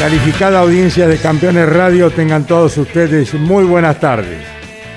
[0.00, 4.42] Calificada audiencia de Campeones Radio, tengan todos ustedes muy buenas tardes.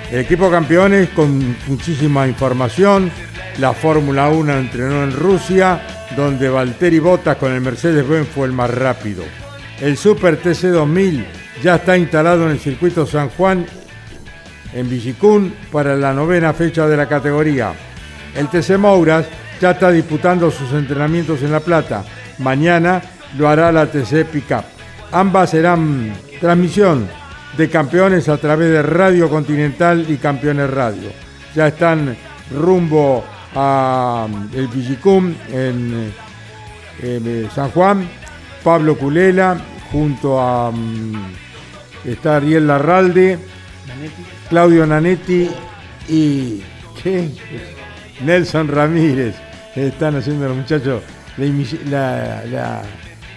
[0.09, 3.11] El equipo Campeones con muchísima información.
[3.59, 5.81] La Fórmula 1 entrenó en Rusia,
[6.15, 9.25] donde Valtteri Bottas con el Mercedes-Benz fue el más rápido.
[9.81, 11.25] El Super TC 2000
[11.61, 13.65] ya está instalado en el circuito San Juan
[14.73, 17.73] en Villicún para la novena fecha de la categoría.
[18.37, 19.25] El TC Mouras
[19.59, 22.05] ya está disputando sus entrenamientos en La Plata.
[22.37, 23.01] Mañana
[23.37, 24.72] lo hará la TC Pickup.
[25.13, 26.11] Ambas serán
[26.41, 27.07] transmisión
[27.57, 31.09] de campeones a través de Radio Continental y Campeones Radio.
[31.55, 32.15] Ya están
[32.51, 33.23] rumbo
[33.55, 36.11] a el Villicum en,
[37.03, 38.09] en San Juan.
[38.63, 39.57] Pablo Culela
[39.91, 41.13] junto a mm,
[42.05, 43.37] está Ariel Larralde,
[44.49, 45.49] Claudio Nanetti
[46.09, 46.63] y
[47.03, 47.29] ¿qué?
[48.21, 49.35] Nelson Ramírez.
[49.75, 51.01] Están haciendo los muchachos
[51.85, 52.81] la- la-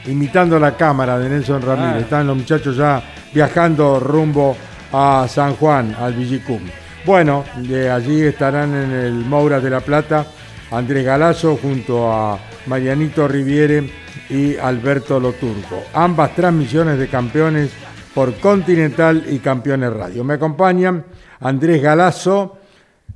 [0.06, 1.94] imitando la cámara de Nelson Ramírez.
[1.94, 2.00] Ah.
[2.00, 3.02] Están los muchachos ya
[3.32, 4.56] viajando rumbo
[4.92, 6.60] a San Juan, al Villicum.
[7.04, 10.26] Bueno, de allí estarán en el Moura de la Plata
[10.70, 13.88] Andrés Galazo junto a Marianito Riviere
[14.28, 15.84] y Alberto Loturco.
[15.94, 17.70] Ambas transmisiones de campeones
[18.14, 20.24] por Continental y Campeones Radio.
[20.24, 21.04] Me acompañan
[21.40, 22.58] Andrés Galazo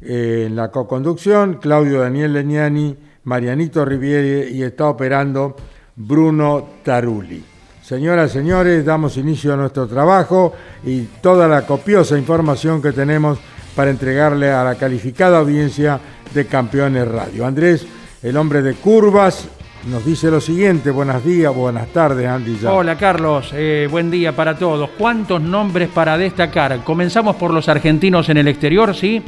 [0.00, 5.56] eh, en la co-conducción, Claudio Daniel Leñani, Marianito Riviere y está operando
[6.02, 7.44] Bruno Taruli.
[7.82, 13.38] Señoras y señores, damos inicio a nuestro trabajo y toda la copiosa información que tenemos
[13.74, 16.00] para entregarle a la calificada audiencia
[16.32, 17.44] de Campeones Radio.
[17.44, 17.86] Andrés,
[18.22, 19.48] el hombre de curvas,
[19.88, 20.90] nos dice lo siguiente.
[20.90, 22.58] Buenos días, buenas tardes, Andy.
[22.58, 22.72] ya.
[22.72, 24.90] Hola Carlos, eh, buen día para todos.
[24.96, 26.82] ¿Cuántos nombres para destacar?
[26.82, 29.22] Comenzamos por los argentinos en el exterior, ¿sí?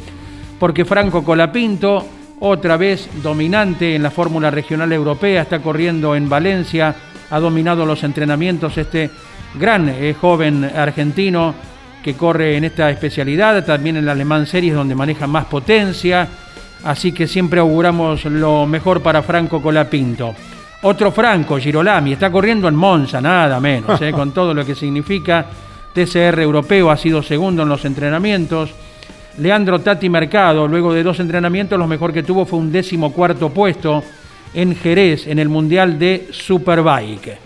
[0.59, 2.07] Porque Franco Colapinto,
[2.45, 6.93] otra vez dominante en la Fórmula Regional Europea, está corriendo en Valencia,
[7.31, 9.11] ha dominado los entrenamientos este
[9.55, 11.55] gran eh, joven argentino
[12.03, 16.27] que corre en esta especialidad, también en la Alemán Series donde maneja más potencia,
[16.83, 20.35] así que siempre auguramos lo mejor para Franco Colapinto.
[20.83, 24.11] Otro Franco, Girolami, está corriendo en Monza, nada menos, ¿eh?
[24.17, 25.47] con todo lo que significa.
[25.95, 28.71] TCR europeo ha sido segundo en los entrenamientos.
[29.39, 33.51] Leandro Tati Mercado, luego de dos entrenamientos, lo mejor que tuvo fue un décimo cuarto
[33.51, 34.03] puesto
[34.55, 37.39] en Jerez, en el Mundial de Superbike.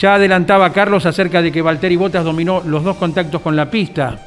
[0.00, 4.26] Ya adelantaba Carlos acerca de que Valtteri Bottas dominó los dos contactos con la pista.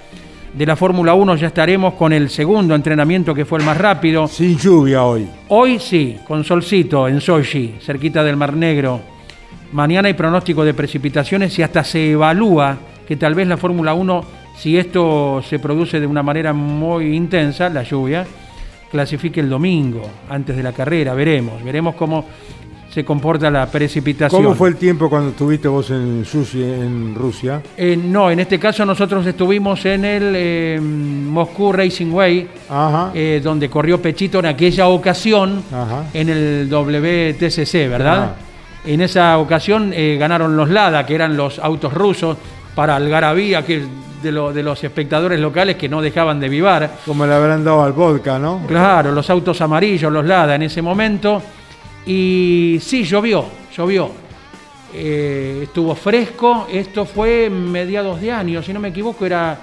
[0.54, 4.28] De la Fórmula 1 ya estaremos con el segundo entrenamiento que fue el más rápido.
[4.28, 5.28] Sin lluvia hoy.
[5.48, 9.00] Hoy sí, con solcito en Sochi, cerquita del Mar Negro.
[9.72, 12.78] Mañana hay pronóstico de precipitaciones y hasta se evalúa
[13.08, 14.26] que tal vez la Fórmula 1,
[14.62, 18.28] si esto se produce de una manera muy intensa, la lluvia,
[18.92, 21.16] clasifique el domingo, antes de la carrera.
[21.16, 22.26] Veremos, veremos cómo
[22.88, 24.44] se comporta la precipitación.
[24.44, 26.24] ¿Cómo fue el tiempo cuando estuviste vos en,
[26.54, 27.60] en Rusia?
[27.76, 33.10] Eh, no, en este caso nosotros estuvimos en el eh, Moscú Racing Way, Ajá.
[33.16, 36.06] eh, donde corrió Pechito en aquella ocasión Ajá.
[36.14, 38.24] en el WTCC, ¿verdad?
[38.24, 38.36] Ajá.
[38.86, 42.38] En esa ocasión ganaron los Lada, que eran los autos rusos,
[42.76, 43.86] para Algarabía, que
[44.22, 46.92] de, lo- de los espectadores locales que no dejaban de vivar.
[47.06, 48.62] Como le habrán dado al vodka, ¿no?
[48.68, 51.42] Claro, los autos amarillos, los Lada en ese momento.
[52.06, 53.46] Y sí, llovió,
[53.76, 54.10] llovió.
[54.94, 59.58] Eh, estuvo fresco, esto fue mediados de año, si no me equivoco, era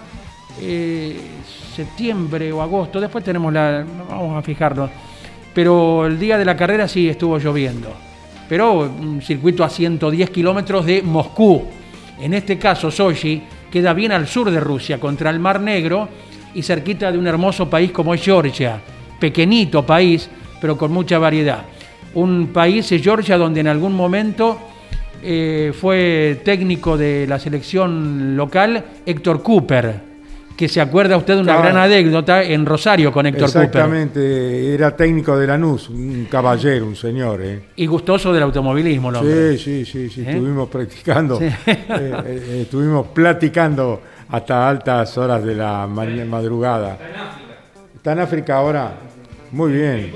[0.59, 1.21] eh,
[1.77, 4.89] septiembre o agosto, después tenemos la, vamos a fijarnos,
[5.55, 7.93] pero el día de la carrera sí estuvo lloviendo,
[8.49, 11.63] pero un circuito a 110 kilómetros de Moscú,
[12.19, 16.09] en este caso Sochi queda bien al sur de Rusia, contra el Mar Negro
[16.55, 18.81] y cerquita de un hermoso país como es Georgia,
[19.21, 20.29] pequeñito país,
[20.61, 21.65] pero con mucha variedad.
[22.15, 24.59] Un país es Georgia donde en algún momento
[25.23, 30.08] eh, fue técnico de la selección local Héctor Cooper,
[30.59, 33.63] que se acuerda usted de una gran anécdota en Rosario con Héctor Cooper.
[33.63, 37.41] Exactamente, era técnico de Lanús, un caballero, un señor.
[37.45, 37.63] ¿eh?
[37.77, 39.23] Y gustoso del automovilismo, ¿no?
[39.23, 40.33] Sí, sí, sí, sí, ¿Eh?
[40.33, 46.95] estuvimos practicando, estuvimos platicando hasta altas horas de la madrugada.
[46.95, 47.55] Está en África.
[47.95, 48.93] Está en África ahora.
[49.53, 50.13] Muy bien.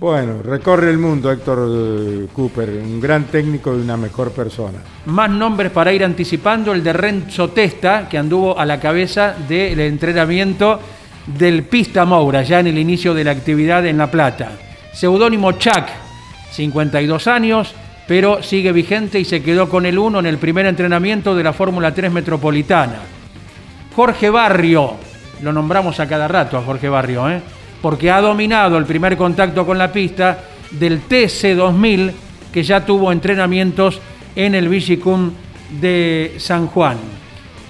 [0.00, 4.78] Bueno, recorre el mundo Héctor eh, Cooper, un gran técnico y una mejor persona.
[5.04, 9.78] Más nombres para ir anticipando, el de Renzo Testa, que anduvo a la cabeza del
[9.78, 10.80] entrenamiento
[11.26, 14.52] del Pista Moura, ya en el inicio de la actividad en La Plata.
[14.94, 15.84] Seudónimo Chuck,
[16.50, 17.74] 52 años,
[18.08, 21.52] pero sigue vigente y se quedó con el 1 en el primer entrenamiento de la
[21.52, 23.00] Fórmula 3 Metropolitana.
[23.94, 24.94] Jorge Barrio,
[25.42, 27.42] lo nombramos a cada rato a Jorge Barrio, ¿eh?
[27.80, 30.38] Porque ha dominado el primer contacto con la pista
[30.70, 32.12] del TC2000
[32.52, 34.00] que ya tuvo entrenamientos
[34.34, 35.32] en el Vigicum
[35.80, 36.98] de San Juan.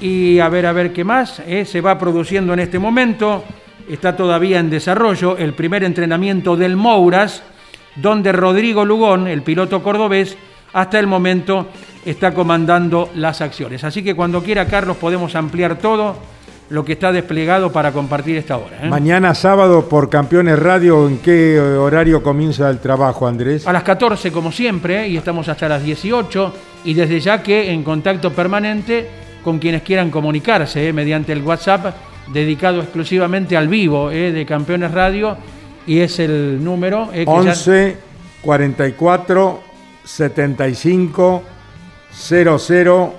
[0.01, 3.45] Y a ver, a ver qué más eh, se va produciendo en este momento.
[3.89, 7.43] Está todavía en desarrollo el primer entrenamiento del Mouras,
[7.97, 10.37] donde Rodrigo Lugón, el piloto cordobés,
[10.73, 11.69] hasta el momento
[12.05, 13.85] está comandando las acciones.
[13.85, 16.17] Así que cuando quiera, Carlos, podemos ampliar todo
[16.71, 18.79] lo que está desplegado para compartir esta hora.
[18.85, 18.89] ¿eh?
[18.89, 23.67] Mañana sábado por Campeones Radio, ¿en qué horario comienza el trabajo, Andrés?
[23.67, 27.83] A las 14, como siempre, y estamos hasta las 18, y desde ya que en
[27.83, 29.09] contacto permanente
[29.43, 30.93] con quienes quieran comunicarse ¿eh?
[30.93, 31.95] mediante el WhatsApp
[32.33, 34.31] dedicado exclusivamente al vivo ¿eh?
[34.31, 35.37] de Campeones Radio,
[35.87, 37.11] y es el número...
[37.27, 37.97] 11
[38.43, 39.61] 44
[40.05, 41.43] 75
[42.13, 43.15] 00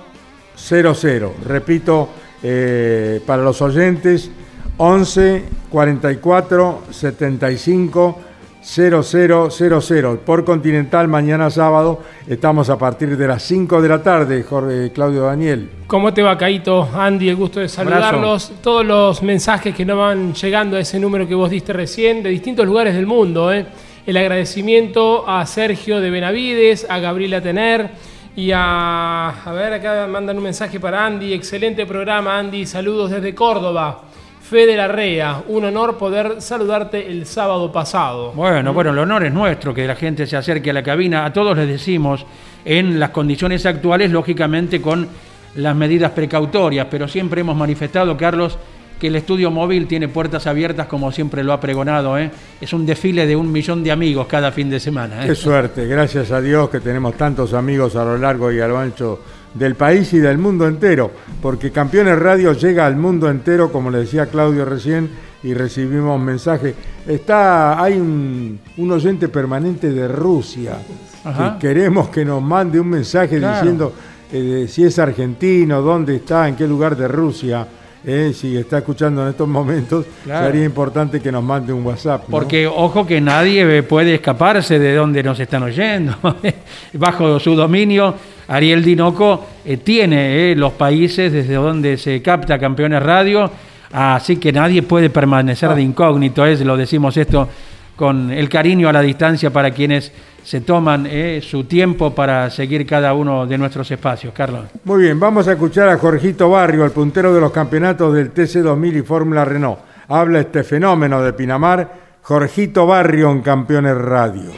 [0.56, 1.34] 00.
[1.44, 2.08] Repito,
[2.42, 4.30] eh, para los oyentes
[4.76, 8.18] 11 44 75
[8.62, 14.92] 0000 por Continental mañana sábado estamos a partir de las 5 de la tarde Jorge
[14.92, 16.88] Claudio Daniel ¿Cómo te va Caito?
[16.94, 21.26] Andy, el gusto de saludarlos todos los mensajes que nos van llegando a ese número
[21.26, 23.66] que vos diste recién de distintos lugares del mundo ¿eh?
[24.06, 27.90] el agradecimiento a Sergio de Benavides a Gabriela Tener
[28.34, 31.32] y a, a ver, acá mandan un mensaje para Andy.
[31.32, 32.66] Excelente programa, Andy.
[32.66, 34.02] Saludos desde Córdoba.
[34.40, 38.32] Fede Larrea, un honor poder saludarte el sábado pasado.
[38.32, 41.24] Bueno, bueno, el honor es nuestro que la gente se acerque a la cabina.
[41.24, 42.26] A todos les decimos,
[42.64, 45.08] en las condiciones actuales, lógicamente con
[45.54, 48.58] las medidas precautorias, pero siempre hemos manifestado, Carlos,
[49.02, 52.16] que el estudio móvil tiene puertas abiertas como siempre lo ha pregonado.
[52.16, 52.30] ¿eh?
[52.60, 55.24] Es un desfile de un millón de amigos cada fin de semana.
[55.24, 55.26] ¿eh?
[55.26, 58.78] Qué suerte, gracias a Dios que tenemos tantos amigos a lo largo y a lo
[58.78, 59.18] ancho
[59.54, 61.10] del país y del mundo entero,
[61.42, 65.10] porque Campeones Radio llega al mundo entero, como le decía Claudio recién,
[65.42, 66.72] y recibimos mensajes.
[67.04, 70.76] Está, hay un, oyente permanente de Rusia
[71.24, 73.92] que queremos que nos mande un mensaje diciendo
[74.32, 77.66] eh, si es argentino, dónde está, en qué lugar de Rusia
[78.04, 82.24] eh, si está escuchando en estos momentos, sería importante que nos mande un WhatsApp.
[82.28, 86.16] Porque ojo que nadie puede escaparse de donde nos están oyendo.
[86.94, 88.14] Bajo su dominio,
[88.48, 93.50] Ariel Dinoco eh, tiene eh, los países desde donde se capta Campeones Radio,
[93.92, 97.48] así que nadie puede permanecer de incógnito, es, lo decimos esto
[97.96, 102.86] con el cariño a la distancia para quienes se toman eh, su tiempo para seguir
[102.86, 104.32] cada uno de nuestros espacios.
[104.34, 104.64] Carlos.
[104.84, 108.98] Muy bien, vamos a escuchar a Jorgito Barrio, el puntero de los campeonatos del TC2000
[108.98, 109.78] y Fórmula Renault.
[110.08, 114.50] Habla este fenómeno de Pinamar, Jorgito Barrio en Campeones Radio.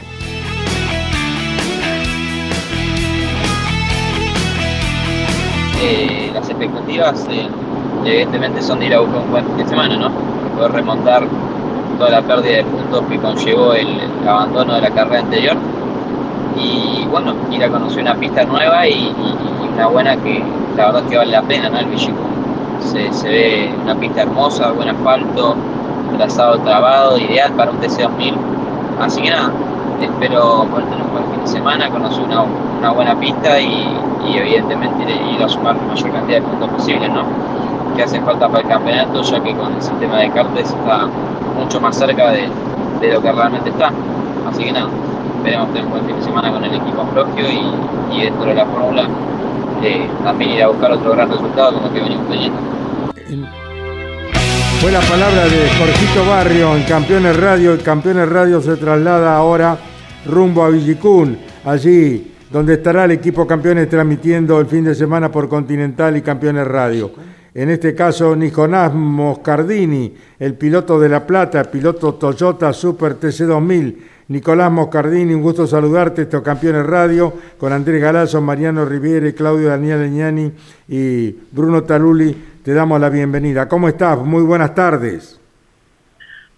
[5.81, 7.47] Eh, las expectativas eh,
[8.03, 10.11] evidentemente son de ir a buscar un buen fin de semana, ¿no?
[10.55, 11.27] Poder remontar
[11.97, 13.87] toda la pérdida de puntos que conllevó el,
[14.27, 15.57] abandono de la carrera anterior.
[16.57, 19.13] Y bueno, ir a conocer una pista nueva y,
[19.73, 20.41] una buena que
[20.77, 21.79] la verdad que vale la pena, ¿no?
[21.79, 25.55] El Se, se, ve una pista hermosa, buen asfalto,
[26.17, 28.33] trazado trabado, ideal para un TC2000.
[29.01, 29.51] Así que nada,
[30.01, 32.43] espero tener un buen fin de semana, conocer una,
[32.79, 33.87] una buena pista y,
[34.25, 37.21] evidentemente ir a sumar la mayor cantidad de puntos posible, ¿no?
[37.95, 41.07] Que hacen falta para el campeonato, ya que con el sistema de cartes está
[41.57, 42.49] mucho más cerca de,
[43.11, 43.91] lo que realmente está.
[44.49, 44.89] Así que nada,
[45.37, 47.45] esperemos tener un buen fin de semana con el equipo propio
[48.11, 49.07] y, dentro de la fórmula
[49.83, 52.57] eh, también ir a buscar otro gran resultado como que venimos teniendo.
[54.79, 57.75] Fue la palabra de Jorgito Barrio en Campeones Radio.
[57.75, 59.77] Y Campeones Radio se traslada ahora
[60.25, 65.49] rumbo a Villicún, allí donde estará el equipo Campeones transmitiendo el fin de semana por
[65.49, 67.11] Continental y Campeones Radio.
[67.55, 73.95] En este caso, Nicolás Moscardini, el piloto de La Plata, piloto Toyota Super TC2000.
[74.27, 80.01] Nicolás Moscardini, un gusto saludarte, estos Campeones Radio, con Andrés Galazo, Mariano Riviere, Claudio Daniel
[80.01, 80.51] Leñani
[80.89, 83.69] y Bruno Taluli te damos la bienvenida.
[83.69, 84.19] ¿Cómo estás?
[84.19, 85.39] Muy buenas tardes.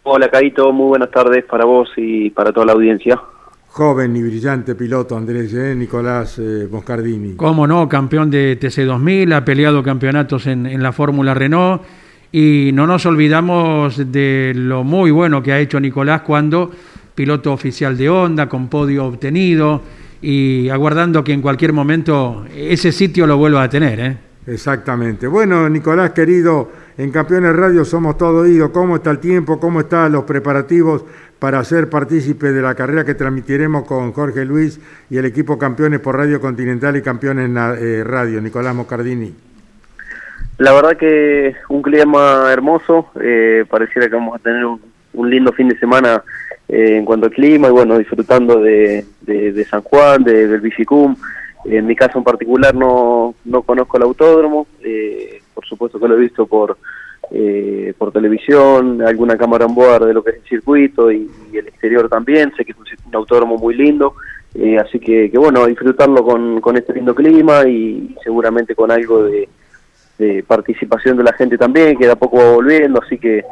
[0.01, 0.71] Hola, Caito.
[0.71, 3.21] Muy buenas tardes para vos y para toda la audiencia.
[3.69, 5.75] Joven y brillante piloto, Andrés, ¿eh?
[5.75, 7.35] Nicolás eh, Moscardini.
[7.35, 11.83] Cómo no, campeón de TC2000, ha peleado campeonatos en, en la Fórmula Renault
[12.31, 16.71] y no nos olvidamos de lo muy bueno que ha hecho Nicolás cuando
[17.15, 19.81] piloto oficial de Honda, con podio obtenido
[20.21, 23.99] y aguardando que en cualquier momento ese sitio lo vuelva a tener.
[23.99, 24.17] ¿eh?
[24.45, 25.27] Exactamente.
[25.27, 28.71] Bueno, Nicolás, querido, en Campeones Radio somos todo oído.
[28.71, 29.59] ¿Cómo está el tiempo?
[29.59, 31.05] ¿Cómo están los preparativos
[31.39, 35.99] para ser partícipe de la carrera que transmitiremos con Jorge Luis y el equipo Campeones
[35.99, 37.49] por Radio Continental y Campeones
[37.79, 38.41] eh, Radio?
[38.41, 39.33] Nicolás Moscardini.
[40.57, 43.11] La verdad que un clima hermoso.
[43.21, 44.81] Eh, pareciera que vamos a tener un,
[45.29, 46.23] lindo fin de semana
[46.67, 49.05] eh, en cuanto al clima y bueno, disfrutando de,
[49.69, 51.15] San Juan, de, del Bicicum.
[51.65, 56.13] En mi caso en particular no, no conozco el autódromo, eh, por supuesto que lo
[56.13, 56.77] he visto por,
[57.31, 61.67] eh, por televisión, alguna cámara en board de lo que es el circuito y, el
[61.67, 64.13] exterior también, sé que es un, autódromo muy lindo,
[64.53, 69.23] eh, así que, que, bueno, disfrutarlo con, con este lindo clima y seguramente con algo
[69.23, 69.49] de,
[70.45, 73.43] participación de la gente también, que de a poco va volviendo, así que,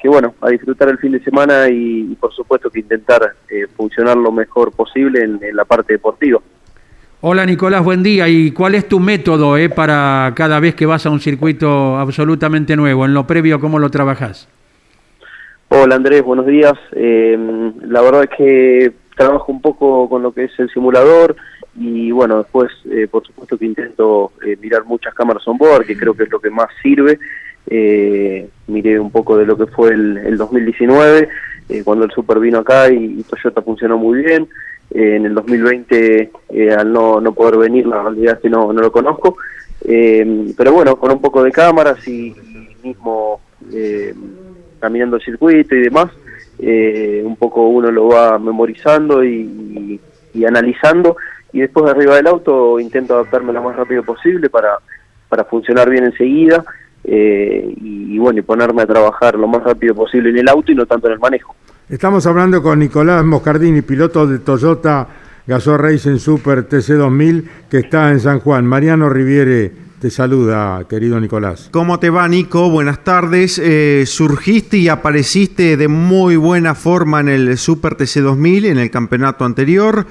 [0.00, 3.34] que bueno, a disfrutar el fin de semana y, por supuesto que intentar
[3.76, 6.40] funcionar lo mejor posible en la parte deportiva.
[7.24, 8.28] Hola Nicolás, buen día.
[8.28, 12.74] ¿Y cuál es tu método eh, para cada vez que vas a un circuito absolutamente
[12.74, 13.04] nuevo?
[13.04, 14.48] En lo previo, ¿cómo lo trabajas?
[15.68, 16.72] Hola Andrés, buenos días.
[16.96, 17.38] Eh,
[17.82, 21.36] la verdad es que trabajo un poco con lo que es el simulador
[21.78, 26.14] y bueno, después eh, por supuesto que intento mirar muchas cámaras on board, que creo
[26.14, 27.20] que es lo que más sirve.
[28.66, 31.28] miré un poco de lo que fue el, 2019,
[31.84, 34.48] cuando el Super vino acá y Toyota funcionó muy bien.
[34.94, 38.72] Eh, en el 2020, eh, al no, no poder venir, la realidad es que no,
[38.72, 39.36] no lo conozco.
[39.84, 42.34] Eh, pero bueno, con un poco de cámaras y,
[42.82, 43.40] mismo
[44.80, 46.10] caminando el circuito y demás,
[46.58, 50.00] un poco uno lo va memorizando y,
[50.46, 51.16] analizando.
[51.52, 54.78] Y después de arriba del auto intento adaptarme lo más rápido posible para,
[55.28, 56.64] para funcionar bien enseguida.
[57.04, 60.74] y, y bueno, y ponerme a trabajar lo más rápido posible en el auto y
[60.74, 61.54] no tanto en el manejo.
[61.88, 65.08] Estamos hablando con Nicolás Moscardini, piloto de Toyota
[65.46, 68.64] Gazoo Racing Super TC2000, que está en San Juan.
[68.64, 71.68] Mariano Riviere te saluda, querido Nicolás.
[71.72, 72.70] ¿Cómo te va, Nico?
[72.70, 73.60] Buenas tardes.
[73.62, 79.44] Eh, surgiste y apareciste de muy buena forma en el Super TC2000, en el campeonato
[79.44, 80.06] anterior.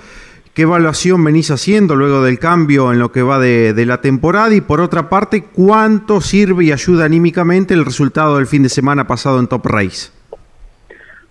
[0.54, 4.54] ¿Qué evaluación venís haciendo luego del cambio en lo que va de, de, la temporada?
[4.54, 9.08] Y por otra parte, ¿cuánto sirve y ayuda anímicamente el resultado del fin de semana
[9.08, 10.21] pasado en Top Race?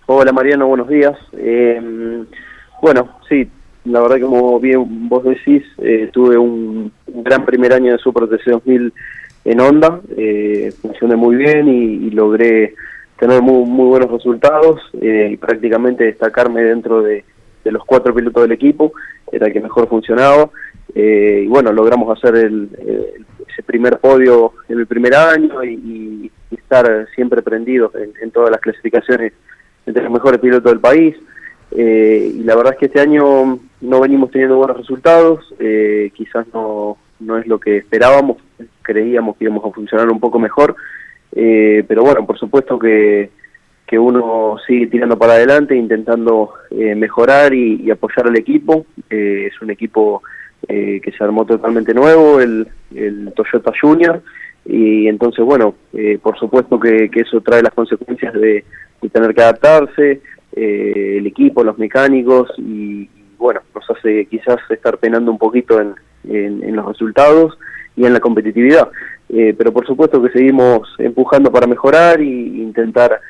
[0.07, 1.17] Hola Mariano, buenos días.
[1.37, 1.79] Eh,
[2.81, 3.47] bueno, sí,
[3.85, 8.27] la verdad que como bien vos decís, eh, tuve un, gran primer año de Super
[8.27, 8.93] TC 2000
[9.45, 12.73] en Honda, eh, funcioné muy bien y, logré
[13.17, 17.23] tener muy, buenos resultados y prácticamente destacarme dentro de,
[17.65, 18.93] los cuatro pilotos del equipo,
[19.31, 20.49] era el que mejor funcionaba.
[20.95, 22.69] y bueno, logramos hacer el,
[23.47, 29.33] ese primer podio en el primer año y, estar siempre prendidos en todas las clasificaciones
[29.85, 31.15] entre los mejores pilotos del país.
[31.71, 36.45] Eh, y la verdad es que este año no venimos teniendo buenos resultados, eh, quizás
[36.53, 38.37] no, no es lo que esperábamos,
[38.81, 40.75] creíamos que íbamos a funcionar un poco mejor,
[41.33, 43.29] eh, pero bueno, por supuesto que,
[43.87, 48.85] que uno sigue tirando para adelante, intentando mejorar y, apoyar al equipo.
[49.09, 50.23] es un equipo
[50.67, 54.21] que se armó totalmente nuevo, el, el Toyota Junior,
[54.65, 55.75] y entonces, bueno,
[56.21, 58.63] por supuesto que, que eso trae las consecuencias de
[59.01, 60.21] y tener que adaptarse,
[60.53, 65.95] eh, el equipo, los mecánicos y, bueno, nos hace quizás estar penando un poquito en,
[66.25, 67.57] en, los resultados
[67.95, 68.89] y en la competitividad.
[69.29, 73.21] Eh, pero por supuesto que seguimos empujando para mejorar e intentar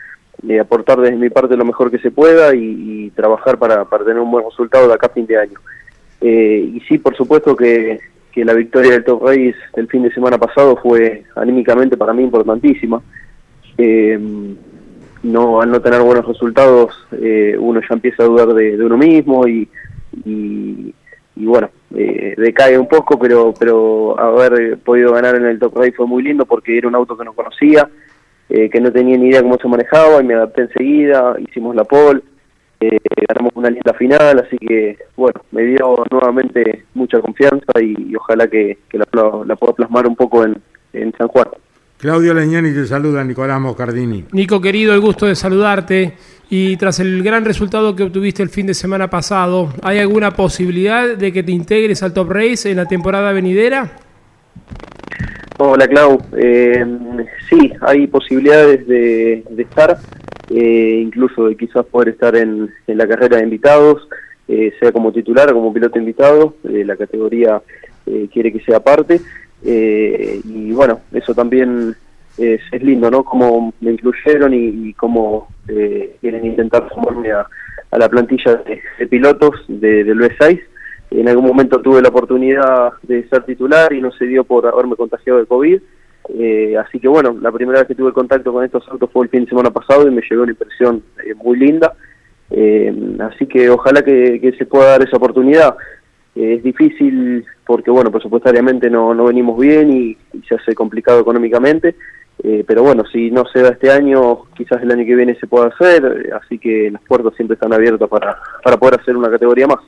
[0.48, 4.20] eh, aportar desde mi parte lo mejor que se pueda y, trabajar para, para, tener
[4.20, 5.60] un buen resultado de acá a fin de año.
[6.22, 8.00] y sí, por supuesto que,
[8.32, 12.24] que la victoria del Top Race el fin de semana pasado fue anímicamente para mí
[12.24, 13.02] importantísima.
[15.24, 18.98] Eh, no al no tener buenos resultados eh, uno ya empieza a dudar de, uno
[18.98, 19.68] mismo y,
[20.26, 20.94] y,
[21.36, 26.06] bueno eh, decae un poco pero pero haber podido ganar en el Top Race fue
[26.06, 27.90] muy lindo porque era un auto que no conocía
[28.50, 32.20] que no tenía ni idea cómo se manejaba y me adapté enseguida, hicimos la pole,
[33.30, 38.78] ganamos una linda final, así que bueno, me dio nuevamente mucha confianza y, ojalá que,
[38.92, 39.06] la,
[39.56, 40.62] pueda plasmar un poco en,
[40.92, 41.48] en San Juan.
[42.02, 44.26] Claudio Leñani te saluda, Nicolás Moscardini.
[44.32, 46.14] Nico, querido, el gusto de saludarte.
[46.50, 51.16] Y tras el gran resultado que obtuviste el fin de semana pasado, ¿hay alguna posibilidad
[51.16, 53.92] de que te integres al Top Race en la temporada venidera?
[55.60, 56.20] Hola, Clau.
[56.36, 56.84] Eh,
[57.48, 59.96] sí, hay posibilidades de, estar,
[60.50, 64.08] eh, incluso de quizás poder estar en, la carrera de invitados,
[64.48, 66.56] eh, sea como titular o como piloto invitado.
[66.64, 67.62] la categoría
[68.34, 69.22] quiere que sea parte.
[69.64, 71.96] Y bueno, eso también
[72.38, 73.24] es, lindo, ¿no?
[73.24, 77.48] Cómo me incluyeron y, cómo eh, quieren intentar sumarme a,
[77.92, 78.64] la plantilla
[78.98, 80.62] de, pilotos de, del V6.
[81.12, 84.96] En algún momento tuve la oportunidad de ser titular y no se dio por haberme
[84.96, 85.82] contagiado de COVID.
[86.40, 89.30] Eh, así que bueno, la primera vez que tuve contacto con estos autos fue el
[89.30, 91.94] fin de semana pasado y me llegó una impresión eh, muy linda.
[93.20, 95.76] así que ojalá que, se pueda dar esa oportunidad.
[96.36, 101.96] Es difícil porque bueno, presupuestariamente no, no venimos bien y, se hace complicado económicamente.
[102.44, 105.46] Eh, pero bueno, si no se da este año, quizás el año que viene se
[105.46, 109.30] pueda hacer, eh, así que las puertas siempre están abiertas para, para poder hacer una
[109.30, 109.80] categoría más.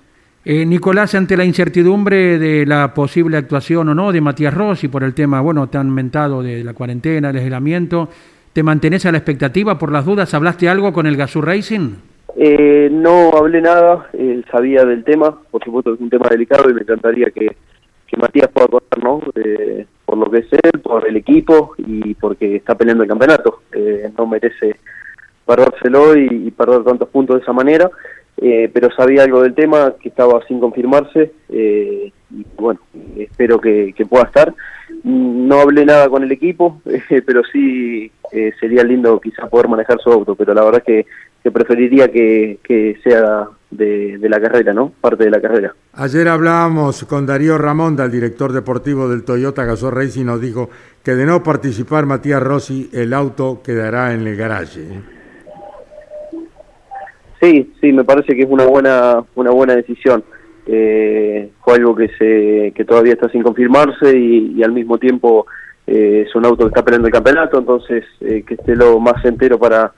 [0.46, 5.04] Eh, Nicolás, ante la incertidumbre de la posible actuación o no de Matías Rossi por
[5.04, 8.10] el tema, bueno, tan mentado de la cuarentena, el aislamiento,
[8.52, 10.34] ¿te mantenés a la expectativa por las dudas?
[10.34, 11.96] ¿Hablaste algo con el Gazoo Racing?
[12.36, 16.82] No hablé nada, él sabía del tema, por supuesto es un tema delicado y me
[16.82, 17.56] encantaría que,
[18.08, 19.22] que Matías pueda contar, ¿no?
[20.14, 23.64] por lo que es él, por el equipo y porque está peleando el campeonato.
[23.72, 24.76] Eh, no merece
[25.44, 27.90] perdérselo y, perder tantos puntos de esa manera,
[28.38, 32.80] eh, pero sabía algo del tema que estaba sin confirmarse eh, y bueno,
[33.18, 34.54] espero que, pueda estar.
[35.04, 36.80] No hablé nada con el equipo,
[37.26, 38.12] pero sí
[38.60, 41.08] sería lindo quizás poder manejar su auto, pero la verdad que,
[41.44, 44.92] que preferiría que, que sea de, la carrera, ¿no?
[45.02, 45.76] Parte de la carrera.
[45.94, 50.70] Ayer hablábamos con Darío Ramonda, el director deportivo del Toyota Gazoo Racing, nos dijo
[51.04, 54.82] que de no participar Matías Rossi, el auto quedará en el garaje.
[54.82, 55.02] ¿eh?
[57.42, 60.24] Sí, sí, me parece que es una buena, una buena decisión.
[60.66, 65.46] Eh, fue algo que se que todavía está sin confirmarse y, al mismo tiempo
[65.86, 69.60] eh, es un auto que está peleando el campeonato, entonces que esté lo más entero
[69.60, 69.92] para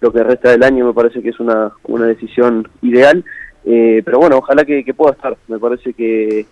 [0.00, 3.24] lo que resta del año me parece que es una, una decisión ideal.
[3.64, 5.36] Eh, pero bueno, ojalá que, pueda estar.
[5.48, 6.46] Me parece que,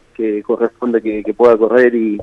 [0.44, 2.18] corresponde que, pueda correr y,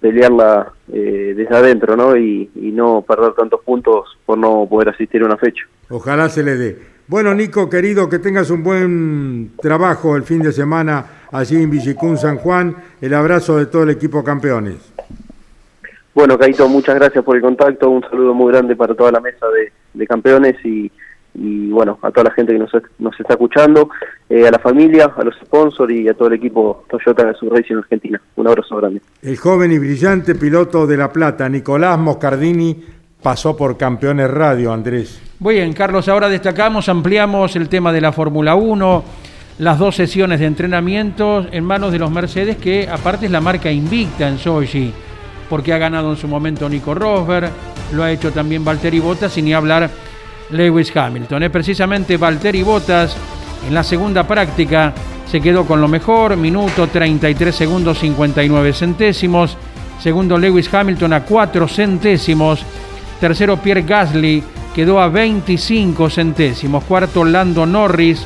[0.00, 2.16] pelearla eh, desde adentro, ¿no?
[2.16, 5.62] Y, no perder tantos puntos por no poder asistir a una fecha.
[5.90, 6.76] Ojalá se le dé.
[7.06, 12.16] Bueno, Nico, querido, que tengas un buen trabajo el fin de semana allí en Villicún,
[12.16, 12.74] San Juan.
[13.00, 14.92] El abrazo de todo el equipo campeones.
[16.14, 17.90] Bueno, Caito, muchas gracias por el contacto.
[17.90, 19.72] Un saludo muy grande para toda la mesa de,
[20.06, 20.90] campeones y,
[21.34, 23.88] bueno, a toda la gente que nos, nos está escuchando,
[24.28, 27.48] eh, a la familia, a los sponsors y a todo el equipo Toyota de su
[27.50, 28.20] Racing Argentina.
[28.36, 29.00] Un abrazo grande.
[29.22, 32.84] El joven y brillante piloto de La Plata, Nicolás Moscardini,
[33.22, 35.20] pasó por Campeones Radio, Andrés.
[35.40, 39.04] Bien, Carlos, ahora destacamos, ampliamos el tema de la Fórmula 1,
[39.58, 43.70] las dos sesiones de entrenamiento en manos de los Mercedes, que aparte es la marca
[43.72, 44.92] invicta en Sochi
[45.48, 47.50] porque ha ganado en su momento Nico Rosberg,
[47.92, 49.90] lo ha hecho también Valtteri Bottas, sin ni hablar
[50.50, 51.42] Lewis Hamilton.
[51.42, 53.16] Es precisamente Valtteri Bottas
[53.66, 54.92] en la segunda práctica
[55.30, 59.56] se quedó con lo mejor, minuto 33 segundos 59 centésimos.
[60.00, 62.64] Segundo Lewis Hamilton a 4 centésimos.
[63.18, 64.42] Tercero Pierre Gasly
[64.74, 66.84] quedó a 25 centésimos.
[66.84, 68.24] Cuarto Lando Norris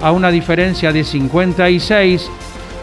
[0.00, 2.30] a una diferencia de 56.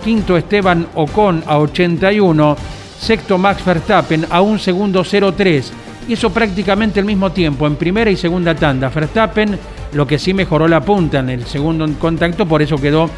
[0.04, 2.56] Quinto Esteban Ocon a 81
[2.99, 5.65] Sexto Max Verstappen a un segundo 0-3.
[6.08, 8.89] Y eso prácticamente al mismo tiempo, en primera y segunda tanda.
[8.89, 9.58] Verstappen,
[9.93, 13.10] lo que sí mejoró la punta en el segundo contacto, por eso quedó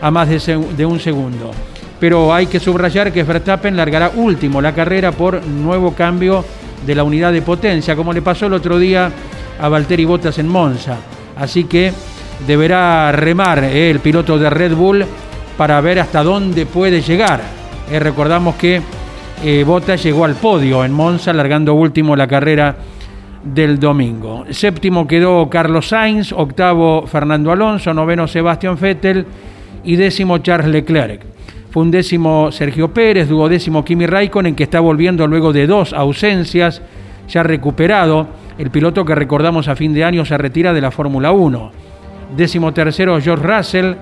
[0.00, 1.50] a más de, un segundo.
[1.98, 6.44] Pero hay que subrayar que Verstappen largará último la carrera por nuevo cambio
[6.86, 9.10] de la unidad de potencia, como le pasó el otro día
[9.60, 10.96] a Valtteri Bottas en Monza.
[11.36, 11.92] Así que
[12.46, 15.04] deberá remar eh, el piloto de Red Bull
[15.58, 17.42] para ver hasta dónde puede llegar.
[17.90, 18.80] Eh, recordamos que
[19.42, 22.76] eh, Bota llegó al podio en Monza, largando último la carrera
[23.42, 24.44] del domingo.
[24.50, 29.26] Séptimo quedó Carlos Sainz, octavo Fernando Alonso, noveno Sebastián Vettel
[29.84, 31.22] y décimo Charles Leclerc.
[31.70, 36.82] Fue un décimo Sergio Pérez, duodécimo Kimi Raikkonen, que está volviendo luego de dos ausencias,
[37.28, 38.26] ya recuperado.
[38.58, 41.72] El piloto que recordamos a fin de año se retira de la Fórmula 1.
[42.36, 43.94] Décimo tercero George Russell,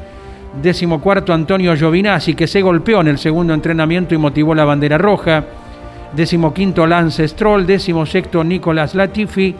[0.55, 4.99] Décimo cuarto Antonio Giovinazzi, que se golpeó en el segundo entrenamiento y motivó la bandera
[4.99, 5.45] roja.
[6.13, 9.55] decimoquinto Lance Stroll, decimosexto Nicolás Latifi,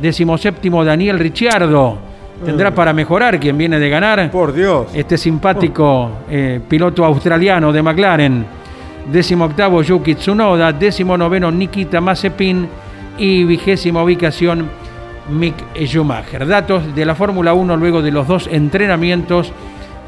[0.00, 1.98] decimoséptimo Daniel Ricciardo.
[2.44, 4.30] Tendrá para mejorar quien viene de ganar.
[4.30, 4.88] Por Dios.
[4.94, 8.46] Este simpático eh, piloto australiano de McLaren.
[9.10, 12.68] Décimo octavo Yuki Tsunoda, décimo noveno Nikita Mazepin
[13.16, 14.68] y vigésima ubicación
[15.30, 16.46] Mick Schumacher.
[16.46, 19.52] Datos de la Fórmula 1 luego de los dos entrenamientos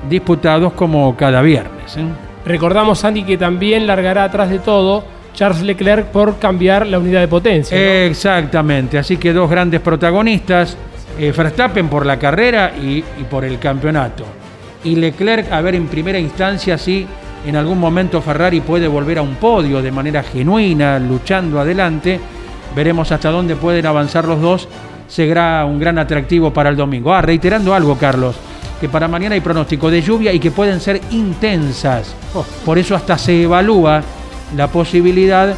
[0.09, 1.97] disputados como cada viernes.
[1.97, 2.05] ¿eh?
[2.45, 7.29] Recordamos, Andy, que también largará atrás de todo Charles Leclerc por cambiar la unidad de
[7.29, 8.07] potencia.
[8.07, 10.77] Exactamente, así que dos grandes protagonistas,
[11.19, 14.25] eh, Verstappen por la carrera y, por el campeonato.
[14.85, 17.07] Y Leclerc, a ver, en primera instancia, si
[17.47, 22.19] en algún momento Ferrari puede volver a un podio de manera genuina, luchando adelante.
[22.75, 24.69] Veremos hasta dónde pueden avanzar los dos.
[25.09, 27.13] Será un gran atractivo para el domingo.
[27.13, 28.37] Ah, reiterando algo, Carlos
[28.81, 32.15] que para mañana hay pronóstico de lluvia y que pueden ser intensas.
[32.35, 32.45] Oh.
[32.65, 34.03] Por eso hasta se evalúa
[34.57, 35.55] la posibilidad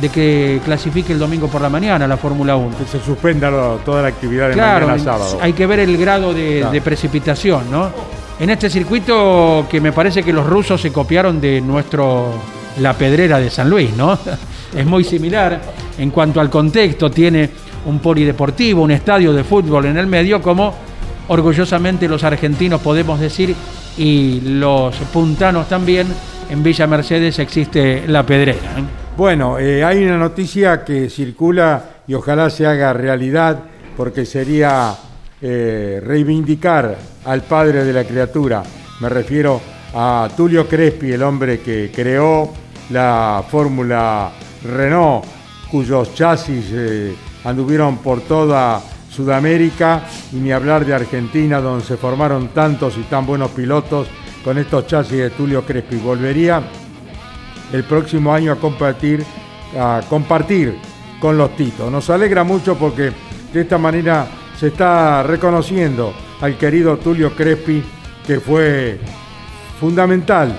[0.00, 2.78] de que clasifique el domingo por la mañana la Fórmula 1.
[2.78, 3.50] Que se suspenda
[3.84, 5.38] toda la actividad de mañana sábado.
[5.40, 7.90] Hay que ver el grado de, precipitación, ¿no?
[8.38, 12.32] En este circuito que me parece que los rusos se copiaron de nuestro
[12.78, 14.18] La Pedrera de San Luis, ¿no?
[14.74, 15.60] Es muy similar
[15.98, 17.50] en cuanto al contexto, tiene
[17.86, 20.72] un polideportivo, un estadio de fútbol en el medio, como
[21.30, 23.54] orgullosamente los argentinos podemos decir,
[23.96, 26.08] y los puntanos también,
[26.50, 28.58] en Villa Mercedes existe la pedrera.
[28.58, 28.82] ¿eh?
[29.16, 33.60] Bueno, eh, hay una noticia que circula y ojalá se haga realidad
[33.96, 34.92] porque sería
[35.40, 38.64] eh, reivindicar al padre de la criatura.
[39.00, 39.60] Me refiero
[39.94, 42.52] a Tulio Crespi, el hombre que creó
[42.90, 44.32] la fórmula
[44.64, 45.24] Renault,
[45.70, 46.74] cuyos chasis
[47.44, 53.26] anduvieron por toda Sudamérica y ni hablar de Argentina, donde se formaron tantos y tan
[53.26, 54.06] buenos pilotos
[54.44, 55.96] con estos chasis de Tulio Crespi.
[55.96, 56.62] Volvería
[57.72, 59.24] el próximo año a compartir,
[59.78, 60.76] a compartir
[61.20, 61.90] con los Titos.
[61.90, 63.12] Nos alegra mucho porque
[63.52, 64.26] de esta manera
[64.58, 67.82] se está reconociendo al querido Tulio Crespi,
[68.26, 69.00] que fue
[69.78, 70.56] fundamental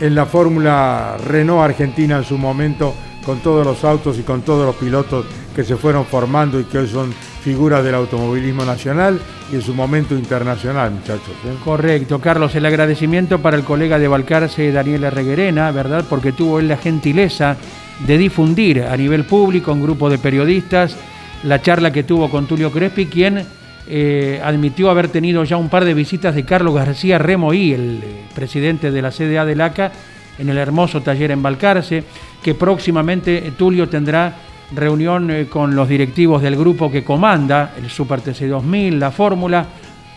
[0.00, 4.66] en la fórmula Renault Argentina en su momento, con todos los autos y con todos
[4.66, 9.20] los pilotos que se fueron formando y que hoy son figuras del automovilismo nacional
[9.52, 11.34] y en su momento internacional, muchachos.
[11.44, 11.54] ¿eh?
[11.62, 16.06] Correcto, Carlos, el agradecimiento para el colega de Balcarce, Daniel Reguerena, ¿verdad?
[16.08, 17.58] Porque tuvo él la gentileza
[18.06, 20.96] de difundir a nivel público, un grupo de periodistas,
[21.42, 23.44] la charla que tuvo con Tulio Crespi, quien
[23.86, 28.24] eh, admitió haber tenido ya un par de visitas de Carlos García Remoí, el eh,
[28.34, 29.92] presidente de la CDA del ACA,
[30.38, 32.04] en el hermoso taller en Balcarce,
[32.42, 34.34] que próximamente Tulio tendrá
[34.72, 39.66] reunión eh, con los directivos del grupo que comanda el Super TC2000, la fórmula,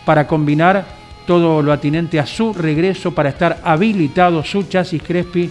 [0.04, 0.84] para combinar
[1.26, 5.50] todo lo atinente a su regreso para estar habilitado su chasis Crespi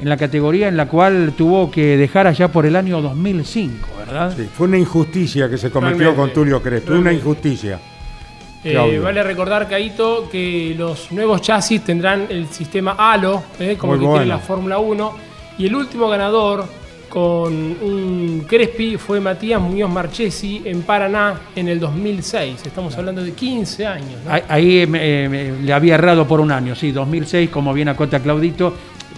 [0.00, 4.34] en la categoría en la cual tuvo que dejar allá por el año 2005, ¿verdad?
[4.36, 7.78] Sí, fue una injusticia que se cometió con Tulio Crespi, una injusticia.
[8.64, 14.00] Eh, vale recordar, Caito, que los nuevos chasis tendrán el sistema Halo, eh, como el
[14.00, 15.16] que tiene la Fórmula 1,
[15.58, 16.64] y el último ganador
[17.12, 22.62] con un Crespi fue Matías Muñoz Marchesi en Paraná en el 2006.
[22.64, 24.14] Estamos hablando de 15 años.
[24.48, 28.74] Ahí, le había errado por un año, sí, 2006, como bien acota Claudito,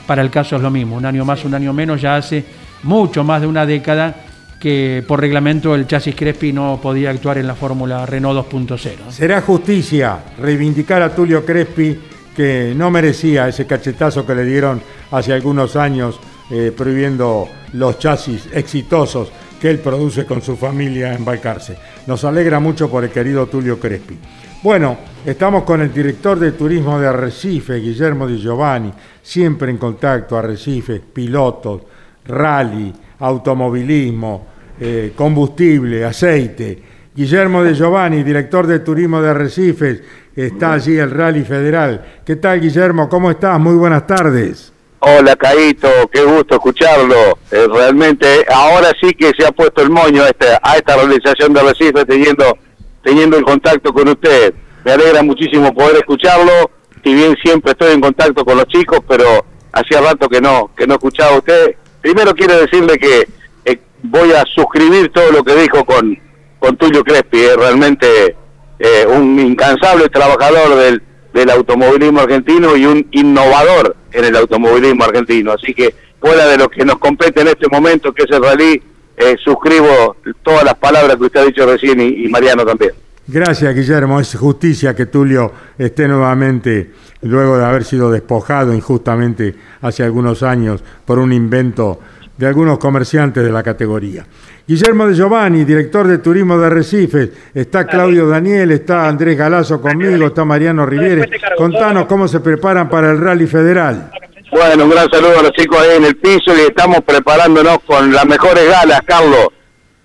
[0.09, 2.45] para el caso es lo mismo, un año más, un año menos, ya hace
[2.83, 4.17] mucho más de una década
[4.59, 9.11] que por reglamento el chasis Crespi no podía actuar en la Fórmula Renault 2.0.
[9.11, 11.97] Será justicia reivindicar a Tulio Crespi
[12.35, 16.19] que no merecía ese cachetazo que le dieron hace algunos años
[16.51, 21.77] eh, prohibiendo los chasis exitosos que él produce con su familia en Balcarce.
[22.07, 24.19] Nos alegra mucho por el querido Tulio Crespi.
[24.63, 30.37] Bueno, estamos con el director de turismo de Arrecife, Guillermo Di Giovanni, siempre en contacto,
[30.37, 31.83] Arrecife, pilotos,
[32.27, 34.47] rally, automovilismo,
[34.79, 36.83] eh, combustible, aceite.
[37.17, 40.03] Guillermo de Giovanni, director de turismo de Arrecife,
[40.37, 42.05] está allí el Rally Federal.
[42.25, 43.09] ¿Qué tal, Guillermo?
[43.09, 43.59] ¿Cómo estás?
[43.59, 44.74] Muy buenas tardes.
[45.07, 47.39] Hola, Caito, qué gusto escucharlo.
[47.51, 51.53] Eh, realmente, ahora sí que se ha puesto el moño a esta, a esta realización
[51.53, 52.57] de Recife teniendo,
[53.03, 54.55] teniendo el contacto con usted.
[54.83, 56.71] Me alegra muchísimo poder escucharlo,
[57.05, 60.87] si bien siempre estoy en contacto con los chicos, pero hacía rato que no, que
[60.87, 61.77] no escuchaba a usted.
[62.01, 63.29] Primero quiero decirle que
[63.67, 66.19] eh, voy a suscribir todo lo que dijo con,
[66.59, 68.37] con Tulio Crespi, es realmente
[68.79, 71.03] eh, un incansable trabajador del
[71.35, 75.53] del automovilismo argentino y un innovador en el automovilismo argentino.
[75.53, 78.81] Así que fuera de lo que nos compete en este momento, que es el rally,
[79.17, 82.93] eh, suscribo todas las palabras que usted ha dicho recién y, Mariano también.
[83.27, 84.21] Gracias, Guillermo.
[84.21, 86.93] Es justicia que Tulio esté nuevamente,
[87.23, 91.99] luego de haber sido despojado injustamente hace algunos años por un invento
[92.37, 94.27] de algunos comerciantes de la categoría.
[94.67, 100.27] Guillermo de Giovanni, director de Turismo de Arrecifes, está Claudio Daniel, está Andrés Galazo conmigo,
[100.27, 101.27] está Mariano Rivieres.
[101.57, 104.11] Contanos cómo se preparan para el Rally Federal.
[104.51, 108.13] Bueno, un gran saludo a los chicos ahí en el piso y estamos preparándonos con
[108.13, 109.49] las mejores galas, Carlos.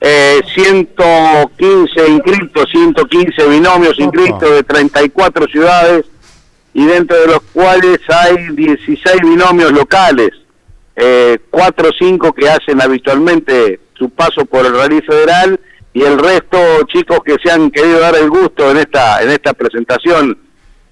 [0.02, 6.06] 115 eh, inscritos, 115 binomios inscritos de 34 ciudades
[6.74, 10.32] y dentro de los cuales hay 16 binomios locales,
[11.02, 15.58] eh, 4 o 5 que hacen habitualmente su paso por el Rally Federal
[15.94, 16.58] y el resto
[16.88, 20.38] chicos que se han querido dar el gusto en esta en esta presentación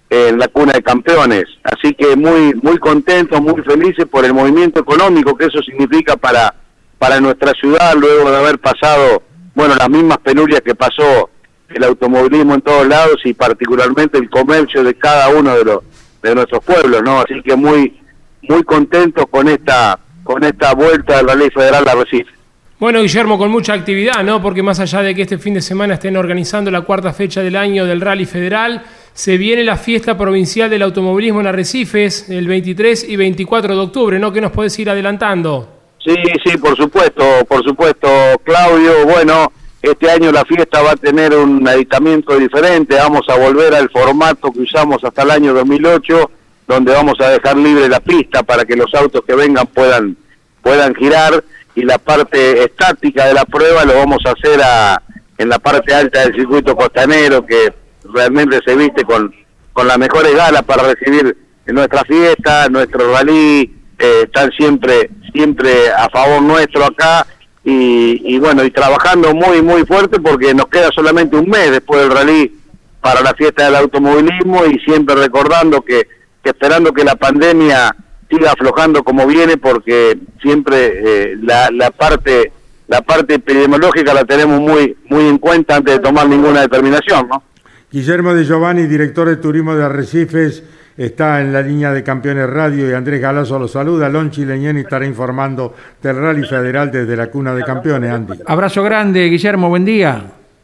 [0.10, 1.44] en la cuna de campeones.
[1.62, 6.56] Así que muy muy contentos, muy felices por el movimiento económico que eso significa para
[6.98, 9.22] para nuestra ciudad luego de haber pasado,
[9.54, 11.30] bueno, las mismas penurias que pasó
[11.68, 15.80] el automovilismo en todos lados y particularmente el comercio de cada uno de los
[16.24, 17.20] de nuestros pueblos, ¿no?
[17.20, 18.07] Así que muy
[18.50, 22.32] muy contentos con esta con esta vuelta de la Ley Federal de Recife.
[22.80, 24.40] Bueno, Guillermo, con mucha actividad, ¿no?
[24.40, 27.56] Porque más allá de que este fin de semana estén organizando la cuarta fecha del
[27.56, 28.84] año del Rally Federal,
[29.14, 34.20] se viene la fiesta provincial del automovilismo en Arrecifes el 23 y 24 de octubre,
[34.20, 34.32] ¿no?
[34.32, 35.78] ¿Qué nos puedes ir adelantando?
[36.06, 36.14] Sí,
[36.46, 38.08] sí, por supuesto, por supuesto,
[38.44, 39.08] Claudio.
[39.08, 42.96] Bueno, este año la fiesta va a tener un aditamiento diferente.
[42.96, 46.32] Vamos a volver al formato que usamos hasta el año 2008,
[46.68, 50.18] donde vamos a dejar libre la pista para que los autos que vengan puedan
[50.62, 51.44] puedan girar
[51.76, 55.02] y la parte estática de la prueba lo vamos a hacer a,
[55.38, 57.74] en la parte alta del circuito costanero que
[58.14, 59.34] realmente se viste con,
[59.72, 66.10] con las mejores galas para recibir nuestra fiesta, nuestro rally, eh, están siempre, siempre a
[66.10, 67.26] favor nuestro acá
[67.64, 72.02] y, y, bueno, y trabajando muy, muy fuerte porque nos queda solamente un mes después
[72.02, 72.60] del rally
[73.02, 76.08] para la fiesta del automovilismo y siempre recordando que,
[76.48, 77.96] esperando que la pandemia
[78.30, 82.52] siga aflojando como viene porque siempre eh, la, la parte
[82.88, 87.44] la parte epidemiológica la tenemos muy muy en cuenta antes de tomar ninguna determinación, ¿no?
[87.92, 90.62] Guillermo de Giovanni, director de turismo de Arrecifes,
[90.98, 94.10] está en la línea de Campeones Radio y Andrés Galazo lo saluda.
[94.10, 98.40] Lonchi Leñeni estará informando del Rally Federal desde la cuna de campeones, Andy.
[98.46, 100.22] Abrazo grande, Guillermo, buen día.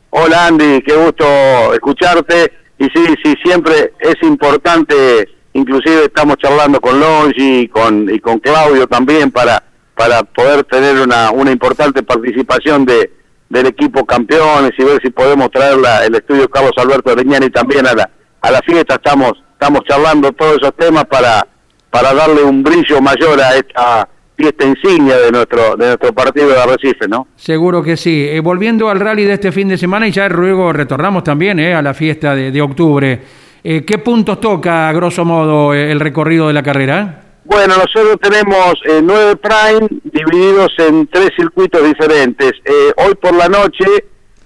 [0.09, 1.25] Hola Andy, qué gusto
[1.73, 2.51] escucharte.
[2.77, 8.39] Y sí, sí, siempre es importante, inclusive estamos charlando con Lonchi y con, y con
[8.39, 9.63] Claudio también para,
[9.95, 15.51] para poder tener una, una importante participación de del equipo campeones y ver si podemos
[15.51, 18.09] traer el estudio Carlos Alberto Reñani también a la,
[18.41, 18.95] a la fiesta.
[18.95, 21.45] Estamos, estamos charlando todos esos temas para,
[21.91, 26.59] para darle un brillo mayor a esta fiesta insignia de nuestro, de nuestro partido de
[26.59, 27.27] Arrecife, ¿no?
[27.35, 28.27] Seguro que sí.
[28.27, 31.75] Eh, volviendo al rally de este fin de semana y ya luego retornamos también eh,
[31.75, 33.21] a la fiesta de octubre.
[33.63, 37.21] Eh, ¿Qué puntos toca, a grosso modo, el recorrido de la carrera?
[37.45, 42.51] Bueno, nosotros tenemos eh, nueve Prime divididos en tres circuitos diferentes.
[42.65, 43.85] Eh, hoy por la noche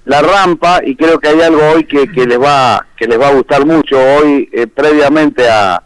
[0.05, 3.27] la rampa y creo que hay algo hoy que, que les va que les va
[3.27, 5.83] a gustar mucho hoy eh, previamente a,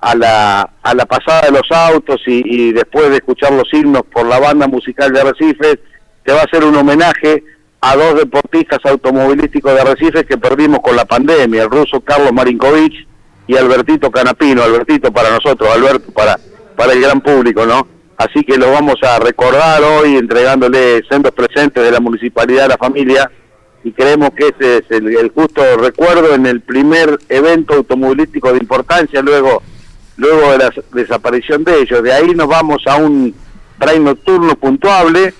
[0.00, 4.26] a la a la pasada de los autos y, después de escuchar los himnos por
[4.26, 5.78] la banda musical de Arrecifes
[6.26, 7.44] se va a hacer un homenaje
[7.82, 13.08] a dos deportistas automovilísticos de Arrecifes que perdimos con la pandemia, el ruso Carlos Marinkovic
[13.48, 16.38] y Albertito Canapino, Albertito para nosotros, Alberto para,
[16.76, 17.88] para el gran público, ¿no?
[18.16, 22.76] Así que lo vamos a recordar hoy entregándole sendos presentes de la municipalidad a la
[22.76, 23.28] familia
[23.82, 29.20] y creemos que ese es el, justo recuerdo en el primer evento automovilístico de importancia
[29.22, 29.60] luego
[30.18, 32.00] luego de la desaparición de ellos.
[32.00, 33.34] De ahí nos vamos a un
[33.80, 35.34] train nocturno puntuable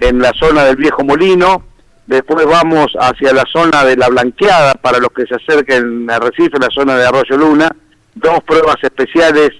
[0.00, 1.71] en la zona del Viejo Molino,
[2.12, 6.58] Después vamos hacia la zona de la Blanqueada, para los que se acerquen a Recife,
[6.60, 7.74] la zona de Arroyo Luna.
[8.14, 9.52] Dos pruebas especiales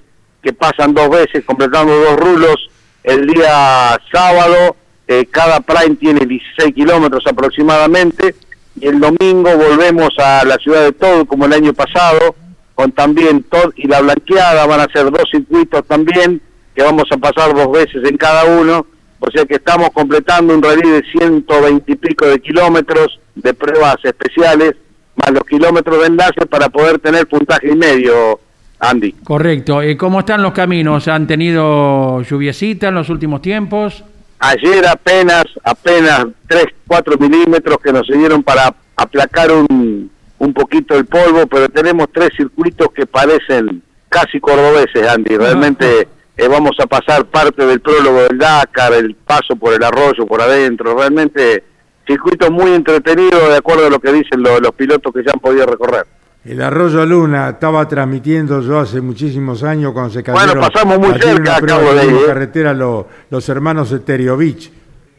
[0.42, 2.68] que pasan dos veces, completando dos rulos
[3.04, 4.76] el día sábado.
[5.08, 8.34] Eh, cada prime tiene 16 kilómetros aproximadamente.
[8.78, 12.36] Y el domingo volvemos a la ciudad de Tod, como el año pasado,
[12.74, 14.66] con también Tod y la Blanqueada.
[14.66, 16.42] Van a ser dos circuitos también,
[16.74, 18.86] que vamos a pasar dos veces en cada uno
[19.24, 23.96] o sea que estamos completando un rally de 120 y pico de kilómetros de pruebas
[24.02, 24.74] especiales,
[25.14, 28.40] más los kilómetros de enlace para poder tener puntaje y medio,
[28.80, 29.12] Andy.
[29.22, 29.80] Correcto.
[29.84, 31.06] ¿Y cómo están los caminos?
[31.06, 34.02] ¿Han tenido lluviecita en los últimos tiempos?
[34.40, 41.06] Ayer apenas, apenas 3, 4 milímetros que nos dieron para aplacar un, un poquito el
[41.06, 45.36] polvo, pero tenemos tres circuitos que parecen casi cordobeses, Andy.
[45.36, 46.08] Realmente...
[46.42, 50.42] Eh, vamos a pasar parte del prólogo del Dakar, el paso por el arroyo por
[50.42, 51.62] adentro, realmente
[52.04, 55.66] circuito muy entretenido de acuerdo a lo que dicen los pilotos que ya han podido
[55.66, 56.04] recorrer.
[56.44, 60.58] El Arroyo Luna estaba transmitiendo yo hace muchísimos años cuando se cayeron.
[60.58, 62.12] Bueno, pasamos muy cerca, acabo de ir.
[62.12, 62.26] ¿eh?
[62.26, 64.72] carretera los hermanos Eteriovich.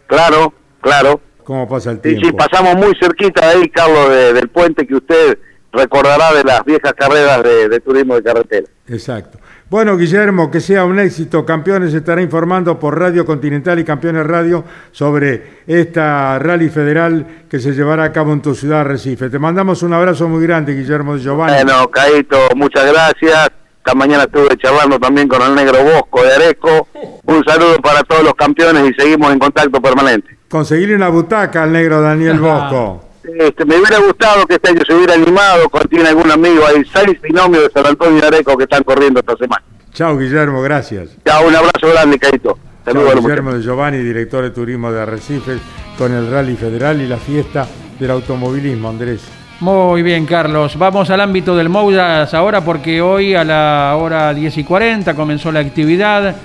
[0.08, 1.22] Claro, claro.
[1.46, 2.20] ¿Cómo pasa el tiempo?
[2.20, 5.38] Sí, sí, pasamos muy cerquita de ahí, Carlos, del puente que usted
[5.72, 8.68] recordará de las viejas carreras de turismo de carretera.
[8.90, 9.40] Exacto.
[9.74, 11.44] Bueno, Guillermo, que sea un éxito.
[11.44, 17.72] Campeones estará informando por Radio Continental y Campeones Radio sobre esta rally federal que se
[17.72, 19.32] llevará a cabo en tu ciudad, Recife.
[19.32, 21.56] Te mandamos un abrazo muy grande, Guillermo Giovanni.
[21.64, 23.50] Bueno, Caito, muchas gracias.
[23.80, 26.88] Esta mañana estuve charlando también con el negro Bosco de Areco.
[27.26, 30.38] Un saludo para todos los campeones y seguimos en contacto permanente.
[30.50, 33.13] Conseguirle una butaca al negro Daniel Bosco.
[33.24, 37.22] Este, me hubiera gustado que este año se hubiera animado, tiene algún amigo, hay seis
[37.22, 39.64] binomios de San Antonio de Areco que están corriendo esta semana.
[39.94, 41.10] Chao, Guillermo, gracias.
[41.26, 42.58] Chao, un abrazo grande, Caito.
[42.84, 45.62] Saludos Guillermo de Giovanni, director de turismo de Arrecifes,
[45.98, 47.66] con el Rally Federal y la fiesta
[47.98, 49.22] del automovilismo, Andrés.
[49.62, 50.78] Muy bien, Carlos.
[50.78, 55.52] Vamos al ámbito del Mouras ahora porque hoy a la hora 10 y 40 comenzó
[55.54, 56.36] la actividad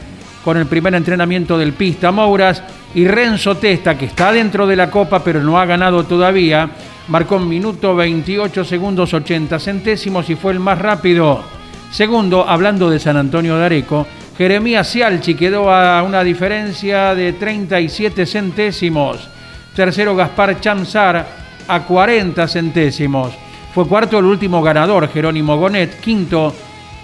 [0.49, 2.63] con el primer entrenamiento del Pista Mouras
[2.95, 6.71] y Renzo Testa, que está dentro de la Copa pero no ha ganado todavía,
[7.09, 11.45] marcó un minuto 28 segundos 80 centésimos y fue el más rápido.
[11.91, 14.07] Segundo, hablando de San Antonio de Areco,
[14.39, 19.29] Jeremías Cialchi quedó a una diferencia de 37 centésimos.
[19.77, 21.27] Tercero, Gaspar Chamsar
[21.69, 23.35] a 40 centésimos.
[23.75, 26.01] Fue cuarto el último ganador, Jerónimo Gonet.
[26.01, 26.55] Quinto,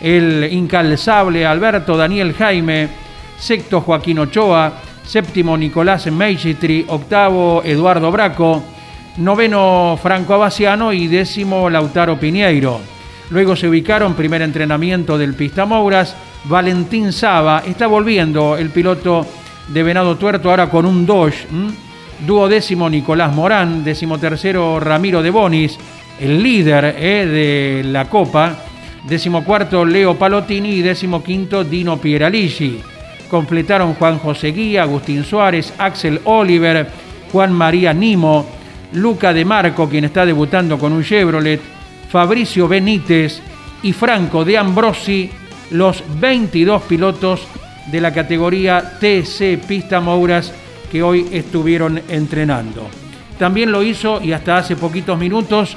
[0.00, 3.03] el incalzable Alberto Daniel Jaime.
[3.38, 4.72] Sexto, Joaquín Ochoa.
[5.04, 8.62] Séptimo Nicolás Meijitri, octavo Eduardo Braco,
[9.18, 10.92] noveno Franco Abaciano.
[10.92, 12.80] Y décimo Lautaro Piñeiro.
[13.30, 19.26] Luego se ubicaron primer entrenamiento del Pista Mouras, Valentín Saba, está volviendo el piloto
[19.68, 21.46] de Venado Tuerto ahora con un Dodge,
[22.26, 25.78] duodécimo Nicolás Morán, décimo tercero Ramiro de Bonis,
[26.20, 27.26] el líder eh,
[27.82, 28.56] de la Copa,
[29.08, 32.93] décimo cuarto Leo Palotini y décimo quinto Dino Pieraligi
[33.34, 36.86] completaron Juan José Guía, Agustín Suárez, Axel Oliver,
[37.32, 38.46] Juan María Nimo,
[38.92, 41.60] Luca de Marco, quien está debutando con un Chevrolet,
[42.08, 43.42] Fabricio Benítez
[43.82, 45.32] y Franco de Ambrosi,
[45.72, 47.48] los 22 pilotos
[47.90, 50.52] de la categoría TC Pista Mouras
[50.92, 52.86] que hoy estuvieron entrenando.
[53.36, 55.76] También lo hizo, y hasta hace poquitos minutos,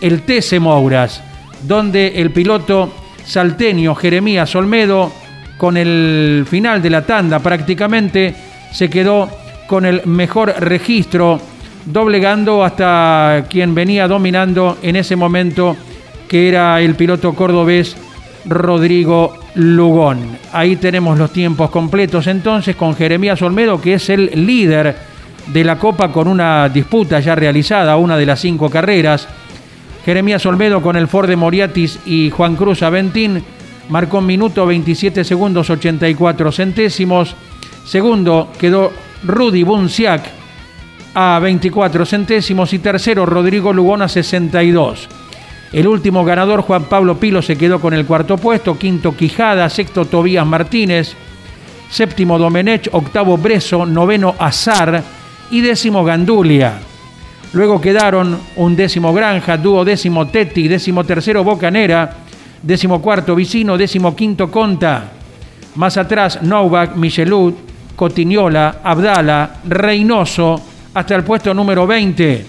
[0.00, 1.20] el TC Mouras,
[1.64, 5.21] donde el piloto salteño Jeremías Olmedo
[5.62, 8.34] con el final de la tanda prácticamente
[8.72, 9.30] se quedó
[9.68, 11.40] con el mejor registro,
[11.84, 15.76] doblegando hasta quien venía dominando en ese momento,
[16.26, 17.96] que era el piloto cordobés
[18.44, 20.36] Rodrigo Lugón.
[20.52, 24.96] Ahí tenemos los tiempos completos entonces con Jeremías Olmedo, que es el líder
[25.46, 29.28] de la Copa con una disputa ya realizada, una de las cinco carreras.
[30.04, 33.44] Jeremías Olmedo con el Ford de Moriatis y Juan Cruz Aventín
[33.88, 37.34] marcó un minuto 27 segundos 84 centésimos.
[37.84, 38.92] Segundo quedó
[39.24, 40.22] Rudy Bunciac
[41.14, 45.08] a 24 centésimos y tercero Rodrigo Lugón a 62.
[45.72, 50.04] El último ganador, Juan Pablo Pilo, se quedó con el cuarto puesto, quinto Quijada, sexto
[50.04, 51.14] Tobías Martínez,
[51.90, 55.02] séptimo Domenech, octavo Breso, noveno Azar.
[55.50, 56.80] Y décimo Gandulia.
[57.52, 62.21] Luego quedaron un décimo Granja, duodécimo Teti, décimo tercero Bocanera,
[62.62, 65.10] décimo cuarto Vicino, décimo quinto Conta.
[65.76, 67.54] Más atrás Novak, Michelud,
[67.96, 70.60] Cotiñola, Abdala, Reynoso,
[70.94, 72.46] hasta el puesto número 20.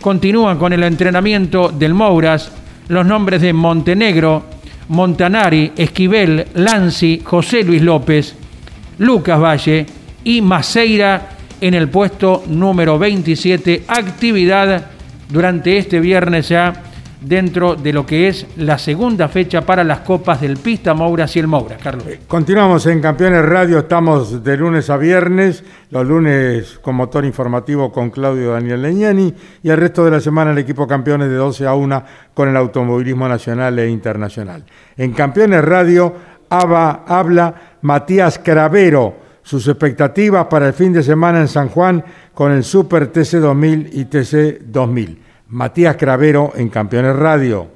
[0.00, 2.52] Continúan con el entrenamiento del Mouras
[2.88, 4.44] los nombres de Montenegro,
[4.88, 8.34] Montanari, Esquivel, Lanzi, José Luis López,
[8.98, 9.86] Lucas Valle
[10.24, 13.84] y Maceira en el puesto número 27.
[13.88, 14.86] Actividad
[15.28, 16.72] durante este viernes ya
[17.20, 21.40] dentro de lo que es la segunda fecha para las copas del Pista Mouras y
[21.40, 22.06] el Moura, Carlos.
[22.06, 27.90] Eh, continuamos en Campeones Radio, estamos de lunes a viernes, los lunes con motor informativo
[27.90, 31.66] con Claudio Daniel Leñani y el resto de la semana el equipo Campeones de 12
[31.66, 32.04] a 1
[32.34, 34.64] con el automovilismo nacional e internacional.
[34.96, 36.14] En Campeones Radio
[36.50, 42.04] habla Matías Cravero, sus expectativas para el fin de semana en San Juan
[42.34, 45.27] con el Super TC 2000 y TC 2000.
[45.50, 47.68] Matías Cravero en Campeones Radio.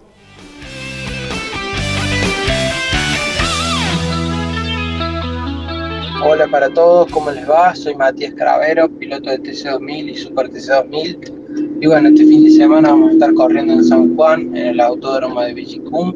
[6.22, 7.74] Hola para todos, ¿cómo les va?
[7.74, 11.78] Soy Matías Cravero, piloto de TC2000 y Super TC2000.
[11.80, 14.80] Y bueno, este fin de semana vamos a estar corriendo en San Juan, en el
[14.80, 16.12] autódromo de Villicum.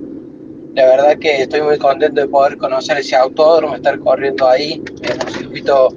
[0.75, 4.83] La verdad que estoy muy contento de poder conocer ese autódromo, estar corriendo ahí.
[5.01, 5.89] Es un circuito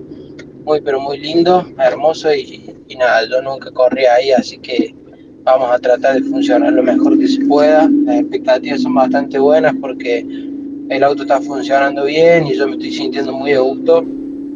[0.63, 4.95] muy pero muy lindo, hermoso y, y nada, yo nunca corrí ahí, así que
[5.51, 7.89] vamos a tratar de funcionar lo mejor que se pueda.
[8.05, 10.25] Las expectativas son bastante buenas porque
[10.89, 14.05] el auto está funcionando bien y yo me estoy sintiendo muy a gusto.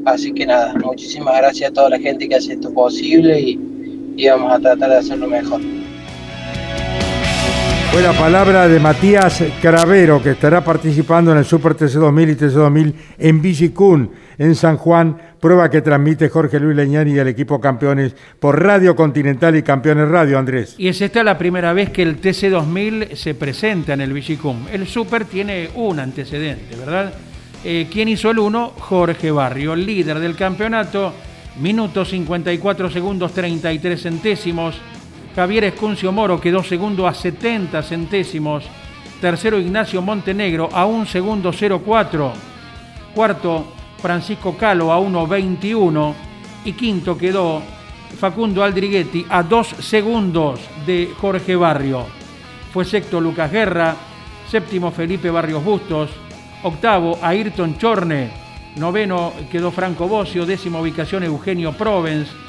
[0.05, 3.59] Así que nada, muchísimas gracias a toda la gente que hace esto posible y,
[4.17, 5.61] y vamos a tratar de hacerlo mejor.
[7.91, 12.93] Fue la palabra de Matías Cravero, que estará participando en el Super TC2000 y TC2000
[13.19, 18.15] en Villicún, en San Juan, prueba que transmite Jorge Luis Leñani y el equipo campeones
[18.39, 20.75] por Radio Continental y Campeones Radio, Andrés.
[20.77, 24.67] Y es esta la primera vez que el TC2000 se presenta en el Villicún.
[24.71, 27.13] El Super tiene un antecedente, ¿verdad?
[27.61, 28.71] Eh, ¿Quién hizo el 1?
[28.79, 31.13] Jorge Barrio, líder del campeonato,
[31.59, 34.77] minutos 54 segundos 33 centésimos.
[35.35, 38.63] Javier Escuncio Moro quedó segundo a 70 centésimos.
[39.19, 42.31] Tercero Ignacio Montenegro a un segundo 04.
[43.13, 46.13] Cuarto Francisco Calo a 1.21.
[46.65, 47.61] Y quinto quedó
[48.19, 52.05] Facundo Aldriguetti a dos segundos de Jorge Barrio.
[52.73, 53.95] Fue sexto Lucas Guerra.
[54.51, 56.09] Séptimo Felipe Barrios Bustos.
[56.63, 58.29] Octavo Ayrton Chorne.
[58.75, 60.45] Noveno quedó Franco Bocio.
[60.45, 62.43] Décima ubicación Eugenio Provence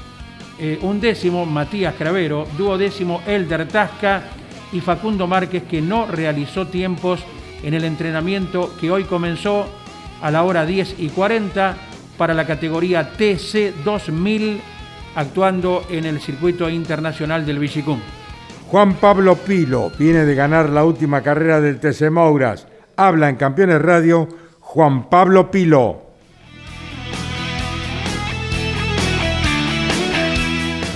[0.58, 4.24] eh, undécimo Matías Cravero, duodécimo Elder Tasca
[4.72, 7.20] y Facundo Márquez que no realizó tiempos
[7.62, 9.66] en el entrenamiento que hoy comenzó
[10.22, 11.76] a la hora 10 y 40
[12.16, 14.60] para la categoría TC 2000
[15.16, 18.00] actuando en el circuito internacional del Villicum.
[18.68, 22.66] Juan Pablo Pilo viene de ganar la última carrera del TC Mouras.
[22.96, 24.28] Habla en Campeones Radio
[24.60, 26.02] Juan Pablo Pilo.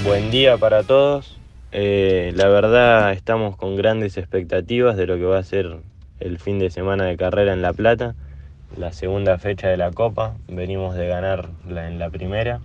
[0.04, 1.38] Buen día para todos.
[1.70, 5.80] Eh, la verdad estamos con grandes expectativas de lo que va a ser
[6.18, 8.14] el fin de semana de carrera en La Plata,
[8.76, 10.36] la segunda fecha de la Copa.
[10.46, 12.60] Venimos de ganar en la primera,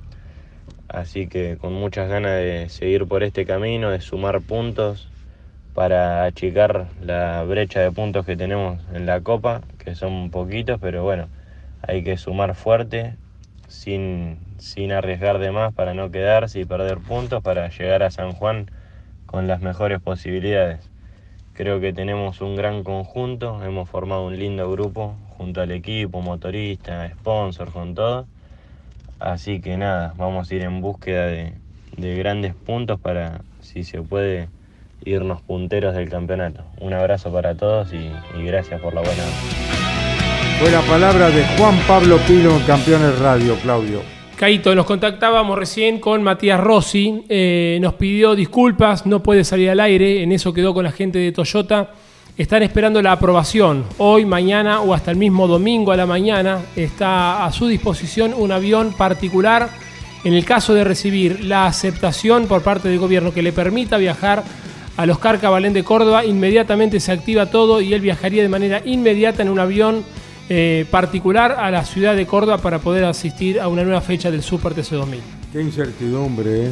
[0.88, 5.10] así que con muchas ganas de seguir por este camino, de sumar puntos
[5.74, 11.04] para achicar la brecha de puntos que tenemos en la Copa, que son poquitos, pero
[11.04, 11.28] bueno,
[11.82, 13.16] hay que sumar fuerte
[13.68, 18.34] sin, sin arriesgar de más para no quedarse y perder puntos para llegar a San
[18.34, 18.70] Juan
[19.26, 20.88] con las mejores posibilidades.
[21.54, 27.10] Creo que tenemos un gran conjunto, hemos formado un lindo grupo junto al equipo, motorista,
[27.10, 28.26] sponsor, con todo.
[29.20, 31.54] Así que nada, vamos a ir en búsqueda de,
[31.98, 34.50] grandes puntos para, si se puede,
[35.06, 36.64] irnos punteros del campeonato.
[36.80, 39.24] Un abrazo para todos y, y gracias por la buena.
[40.60, 44.02] Fue la palabra de Juan Pablo Pino en Campeones Radio, Claudio.
[44.36, 49.80] Caito, nos contactábamos recién con Matías Rossi, eh, nos pidió disculpas, no puede salir al
[49.80, 51.92] aire, en eso quedó con la gente de Toyota.
[52.36, 53.86] Están esperando la aprobación.
[54.00, 58.52] Hoy, mañana o hasta el mismo domingo a la mañana está a su disposición un
[58.52, 59.70] avión particular
[60.24, 64.44] en el caso de recibir la aceptación por parte del gobierno que le permita viajar
[64.98, 69.44] a los Carcabalén de Córdoba, inmediatamente se activa todo y él viajaría de manera inmediata
[69.44, 70.04] en un avión
[70.50, 74.42] eh, particular a la ciudad de Córdoba para poder asistir a una nueva fecha del
[74.42, 75.20] Super TC 2000.
[75.52, 76.72] Qué incertidumbre, ¿eh?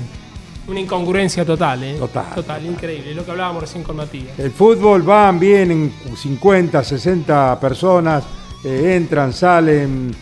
[0.67, 1.95] Una incongruencia total, ¿eh?
[1.97, 2.35] Total.
[2.35, 3.13] Total, increíble.
[3.13, 4.37] Lo que hablábamos recién con Matías.
[4.37, 8.23] El fútbol van, vienen 50, 60 personas,
[8.63, 10.15] eh, entran, salen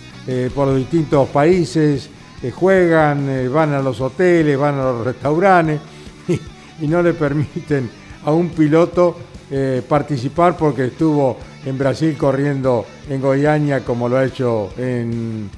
[0.54, 2.08] por los distintos países,
[2.54, 5.80] juegan, van a los hoteles, van a los restaurantes
[6.82, 7.90] y, no le permiten
[8.24, 9.18] a un piloto
[9.88, 11.36] participar porque estuvo
[11.66, 15.50] en Brasil corriendo en Goiânia como lo ha hecho en,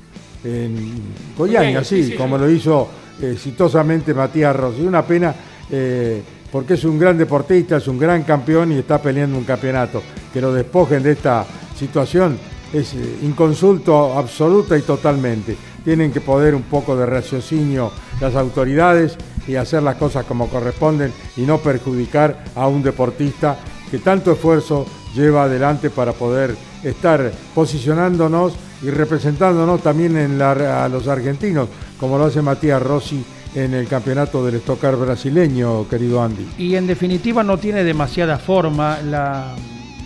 [0.44, 1.02] en
[1.38, 2.90] Goiânia, sí, como lo hizo
[3.22, 4.82] exitosamente Matías Rossi.
[4.82, 5.34] Una pena
[5.70, 10.02] eh, porque es un gran deportista, es un gran campeón y está peleando un campeonato.
[10.34, 11.46] Que lo despojen de esta
[11.76, 12.38] situación
[12.74, 15.56] es eh, inconsulto absoluta y totalmente.
[15.84, 19.18] Tienen que poder un poco de raciocinio las autoridades
[19.48, 23.58] y hacer las cosas como corresponden y no perjudicar a un deportista
[23.90, 31.08] que tanto esfuerzo lleva adelante para poder estar posicionándonos y representándonos también en a los
[31.08, 31.70] argentinos,
[32.02, 33.24] como lo hace Matías Rossi
[33.54, 36.48] en el campeonato del estocar brasileño, querido Andy.
[36.58, 39.54] Y en definitiva no tiene demasiada forma la,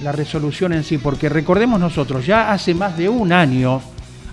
[0.04, 3.82] la resolución en sí, porque recordemos nosotros, ya hace más de un año,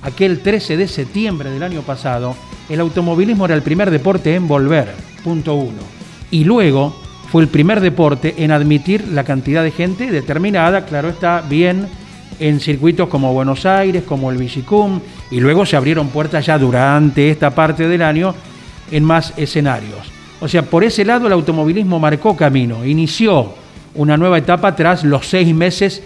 [0.03, 2.35] aquel 13 de septiembre del año pasado,
[2.69, 4.93] el automovilismo era el primer deporte en volver,
[5.23, 5.83] punto uno.
[6.33, 7.01] Y luego
[7.31, 11.87] fue el primer deporte en admitir la cantidad de gente determinada, claro está, bien
[12.43, 14.99] en circuitos como Buenos Aires, como el Villicum,
[15.31, 18.35] y luego se abrieron puertas ya durante esta parte del año
[18.91, 20.11] en más escenarios.
[20.41, 23.55] O sea, por ese lado el automovilismo marcó camino, inició
[23.95, 26.03] una nueva etapa tras los seis meses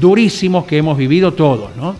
[0.00, 1.96] durísimos que hemos vivido todos, ¿no?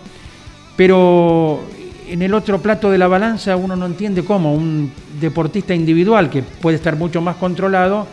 [0.76, 1.64] Pero
[2.08, 6.42] en el otro plato de la balanza uno no entiende cómo un deportista individual que
[6.42, 8.06] puede estar mucho más controlado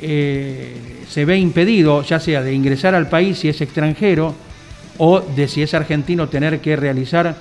[0.00, 0.74] eh,
[1.06, 4.45] se ve impedido, ya sea de ingresar al país si es extranjero
[4.98, 7.36] o de si es argentino tener que realizar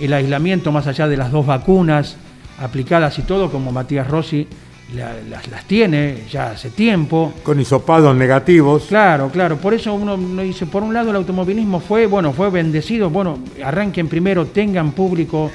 [0.00, 2.16] el aislamiento más allá de las dos vacunas
[2.58, 4.46] aplicadas y todo, como Matías Rossi
[4.94, 7.32] las, tiene ya hace tiempo.
[7.42, 8.84] Con hisopados negativos.
[8.88, 9.56] Claro, claro.
[9.56, 14.08] Por eso uno dice, por un lado el automovilismo fue, bueno, fue bendecido, bueno, arranquen
[14.08, 15.50] primero, tengan público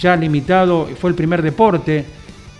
[0.00, 2.04] ya limitado, fue el primer deporte.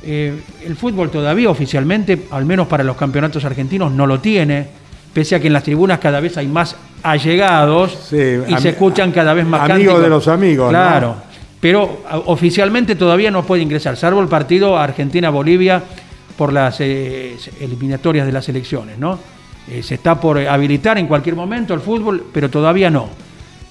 [0.05, 4.67] Eh, el fútbol todavía oficialmente, al menos para los campeonatos argentinos, no lo tiene,
[5.13, 9.35] pese a que en las tribunas cada vez hay más allegados y se escuchan cada
[9.35, 10.71] vez más Amigos de los amigos.
[10.71, 11.17] Claro.
[11.61, 15.83] Pero oficialmente todavía no puede ingresar, salvo el partido Argentina-Bolivia
[16.37, 19.19] por las eh, eliminatorias de las elecciones, ¿no?
[19.69, 23.09] Eh, se está por habilitar en cualquier momento el fútbol, pero todavía no.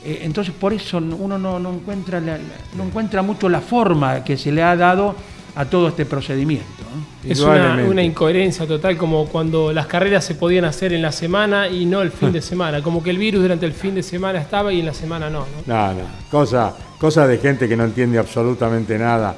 [0.06, 4.64] Eh, entonces por eso uno no, encuentra no encuentra mucho la forma que se le
[4.64, 5.16] ha dado
[5.56, 6.84] a todo este procedimiento.
[7.28, 11.86] Es una, incoherencia total, como cuando las carreras se podían hacer en la semana y
[11.86, 14.74] no el fin de semana, como que el virus durante el fin de semana estaba
[14.74, 15.46] y en la semana no.
[15.66, 19.36] No, no, cosa, cosa de gente que no entiende absolutamente nada,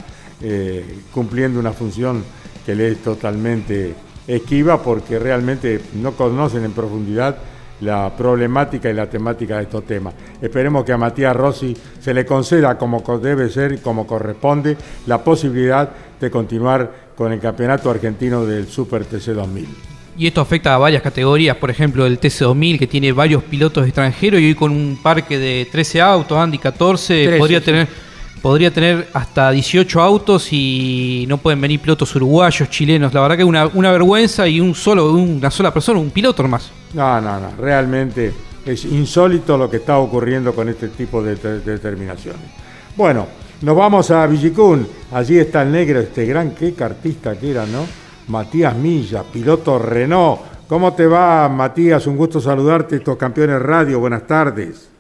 [1.12, 2.24] cumpliendo una función
[2.66, 3.96] que le es totalmente
[4.28, 7.38] esquiva porque realmente no conocen en profundidad
[7.82, 10.14] la problemática y la temática de estos temas.
[10.42, 15.24] Esperemos que a Matías Rossi se le conceda como debe ser y como corresponde la
[15.24, 19.68] posibilidad de continuar con el campeonato argentino del Super TC 2000.
[20.16, 24.40] Y esto afecta a varias categorías, por ejemplo el TC2000 que tiene varios pilotos extranjeros
[24.40, 27.88] y hoy con un parque de 13 autos, Andy 14, podría tener
[28.42, 33.14] podría tener hasta 18 autos y no pueden venir pilotos uruguayos, chilenos.
[33.14, 36.72] La verdad que una, una vergüenza y un solo, una sola persona, un piloto más.
[36.94, 37.52] No, no, no.
[37.58, 38.34] Realmente
[38.66, 42.42] es insólito lo que está ocurriendo con este tipo de, determinaciones.
[42.96, 43.28] Bueno,
[43.62, 44.88] nos vamos a Villicún.
[45.12, 47.86] Allí está el negro, este gran, qué cartista que era, ¿no?
[48.28, 50.42] Matías Milla, piloto Renault.
[50.68, 52.08] ¿Cómo te va, Matías?
[52.08, 54.00] Un gusto saludarte, estos campeones radio.
[54.00, 54.93] Buenas tardes.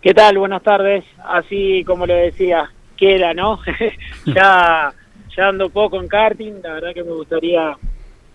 [0.00, 0.38] ¿Qué tal?
[0.38, 1.04] Buenas tardes.
[1.24, 3.58] Así como le decía, queda, ¿no?
[4.26, 4.94] ya,
[5.36, 7.76] ya ando poco en karting, la verdad que me gustaría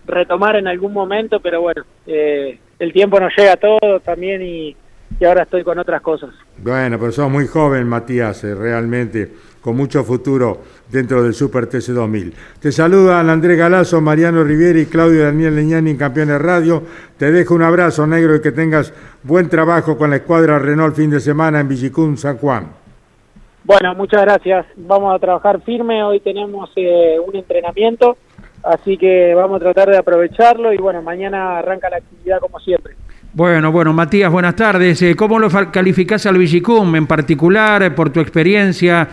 [0.06, 4.76] retomar en algún momento, pero bueno, eh, el tiempo nos llega a todos también y,
[5.20, 6.30] y, ahora estoy con otras cosas.
[6.60, 11.94] Bueno, pero sos muy joven, Matías, eh, realmente, con mucho futuro dentro del Super TC
[11.94, 12.34] 2000.
[12.60, 16.84] Te saludan Andrés Galazo, Mariano Riviera y Claudio Daniel Leñani en Campeones Radio.
[17.18, 21.10] Te dejo un abrazo, negro, y que tengas buen trabajo con la escuadra Renault fin
[21.10, 22.68] de semana en Villicún, San Juan.
[23.64, 24.66] Bueno, muchas gracias.
[24.76, 26.04] Vamos a trabajar firme.
[26.04, 28.16] Hoy tenemos eh, un entrenamiento,
[28.62, 32.96] así que vamos a tratar de aprovecharlo y bueno, mañana arranca la actividad como siempre.
[33.36, 35.02] Bueno, bueno, Matías, buenas tardes.
[35.02, 39.10] Eh, ¿Cómo lo calificás al Vigicum en particular, eh, por tu experiencia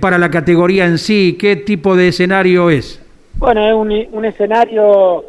[0.00, 1.36] para la categoría en sí?
[1.38, 3.04] ¿Qué tipo de escenario es?
[3.34, 5.22] Bueno, es un, un escenario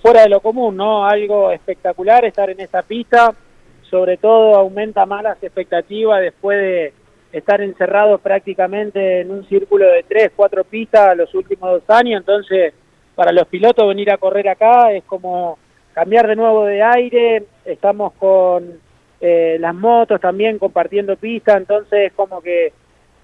[0.00, 1.04] fuera de lo común, ¿no?
[1.04, 3.34] Algo espectacular estar en esa pista.
[3.82, 6.92] Sobre todo aumenta más las expectativas después de
[7.32, 12.72] estar encerrados prácticamente en un círculo de tres, cuatro pistas los últimos dos años, entonces
[13.14, 15.58] para los pilotos venir a correr acá es como
[15.98, 18.78] cambiar de nuevo de aire, estamos con
[19.20, 22.72] eh, las motos también compartiendo pista, entonces es como que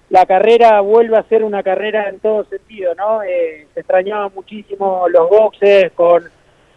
[0.09, 3.23] la carrera vuelve a ser una carrera en todo sentido, ¿no?
[3.23, 6.25] Eh, se extrañaban muchísimo los boxes con,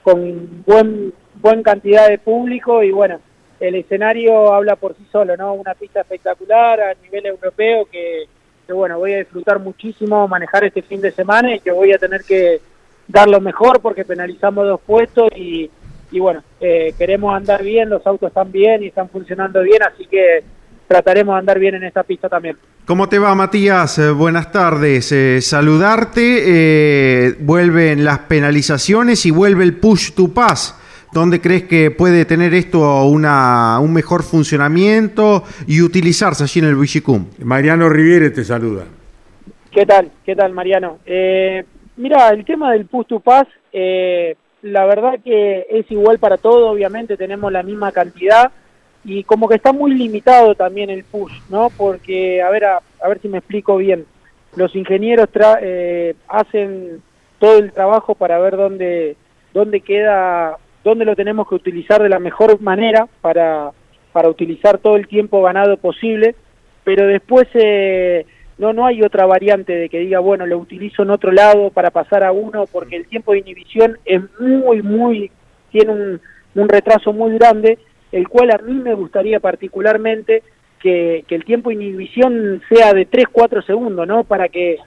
[0.04, 3.18] con buen, buen cantidad de público y bueno,
[3.58, 5.54] el escenario habla por sí solo, ¿no?
[5.54, 8.28] Una pista espectacular a nivel europeo que,
[8.72, 12.22] bueno, voy a disfrutar muchísimo manejar este fin de semana y que voy a tener
[12.22, 12.60] que
[13.08, 15.68] dar lo mejor porque penalizamos dos puestos y,
[16.10, 20.06] y bueno, eh, queremos andar bien, los autos están bien y están funcionando bien, así
[20.06, 20.42] que
[20.86, 22.56] trataremos de andar bien en esta pista también.
[22.86, 23.98] ¿Cómo te va, Matías?
[23.98, 25.12] Eh, buenas tardes.
[25.12, 27.36] Eh, saludarte.
[27.40, 30.74] vuelven las penalizaciones y vuelve el push to pass.
[31.12, 36.76] ¿Dónde crees que puede tener esto una, un mejor funcionamiento y utilizarse allí en el
[36.76, 37.26] Vigicum?
[37.42, 38.84] Mariano Riviere te saluda.
[39.70, 40.10] ¿Qué tal?
[40.24, 40.98] ¿Qué tal, Mariano?
[41.06, 41.64] Eh,
[41.96, 46.70] mira, el tema del push to pass, eh, la verdad que es igual para todo,
[46.70, 48.50] obviamente tenemos la misma cantidad
[49.04, 51.68] y como que está muy limitado también el push, ¿no?
[51.76, 54.06] Porque, a ver, a, ver si me explico bien,
[54.56, 55.28] los ingenieros
[55.62, 57.02] eh, hacen
[57.38, 59.16] todo el trabajo para ver dónde,
[59.54, 63.72] dónde queda dónde lo tenemos que utilizar de la mejor manera para,
[64.12, 66.34] para utilizar todo el tiempo ganado posible,
[66.84, 68.26] pero después eh,
[68.58, 71.90] no, no hay otra variante de que diga, bueno, lo utilizo en otro lado para
[71.90, 75.30] pasar a uno, porque el tiempo de inhibición es muy, muy,
[75.70, 76.20] tiene un,
[76.54, 77.78] un retraso muy grande,
[78.10, 80.42] el cual a mí me gustaría particularmente
[80.80, 84.24] que, que el tiempo de inhibición sea de 3, 4 segundos, ¿no?
[84.24, 84.78] Para que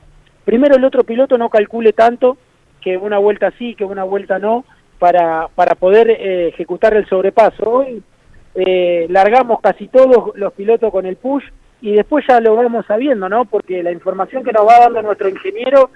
[0.43, 2.37] primero el otro piloto no calcule tanto,
[2.81, 4.65] que una vuelta sí, que una vuelta no,
[4.99, 7.63] para, para poder eh, ejecutar el sobrepaso.
[7.69, 8.03] Hoy
[8.55, 11.43] eh, largamos casi todos los pilotos con el push
[11.81, 13.45] y después ya lo vamos sabiendo, ¿no?
[13.45, 15.89] Porque la información que nos va dando nuestro ingeniero,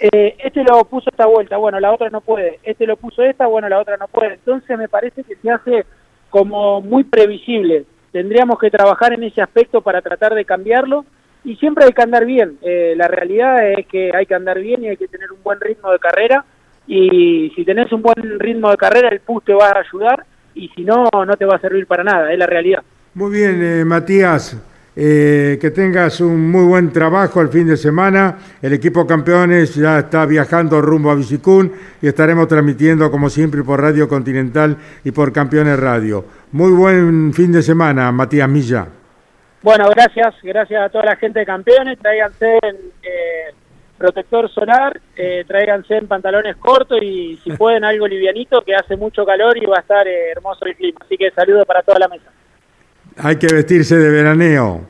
[0.00, 3.46] eh, este lo puso esta vuelta, bueno, la otra no puede, este lo puso esta,
[3.46, 4.34] bueno, la otra no puede.
[4.34, 5.86] Entonces me parece que se hace
[6.30, 7.84] como muy previsible.
[8.10, 11.04] Tendríamos que trabajar en ese aspecto para tratar de cambiarlo
[11.44, 12.58] y siempre hay que andar bien.
[12.62, 15.60] Eh, la realidad es que hay que andar bien y hay que tener un buen
[15.60, 16.44] ritmo de carrera
[16.88, 20.24] y si tenés un buen ritmo de carrera el push te va a ayudar
[20.56, 22.82] y si no, no te va a servir para nada, es la realidad.
[23.14, 24.69] Muy bien, eh, Matías.
[25.02, 28.36] Eh, que tengas un muy buen trabajo el fin de semana.
[28.60, 31.72] El equipo campeones ya está viajando rumbo a Visicún
[32.02, 36.26] y estaremos transmitiendo como siempre por Radio Continental y por Campeones Radio.
[36.52, 38.88] Muy buen fin de semana, Matías Milla.
[39.62, 41.98] Bueno, gracias, gracias a toda la gente de campeones.
[41.98, 43.54] Tráiganse en eh,
[43.96, 49.24] protector solar, eh, tráiganse en pantalones cortos y si pueden algo livianito, que hace mucho
[49.24, 50.98] calor y va a estar hermoso el clima.
[51.00, 52.30] Así que saludos para toda la mesa.
[53.18, 54.80] Hay que vestirse de veraneo.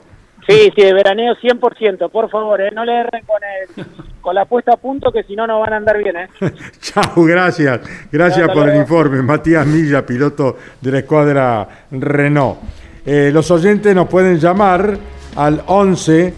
[0.46, 2.70] Sí, sí, de veraneo 100%, por favor, ¿eh?
[2.74, 3.86] no le erren con, el,
[4.20, 6.16] con la puesta a punto que si no, no van a andar bien.
[6.16, 6.28] ¿eh?
[6.80, 7.80] Chao, gracias.
[8.10, 9.22] Gracias por el informe.
[9.22, 12.58] Matías Milla, piloto de la escuadra Renault.
[13.06, 14.96] Eh, los oyentes nos pueden llamar
[15.36, 16.34] al 11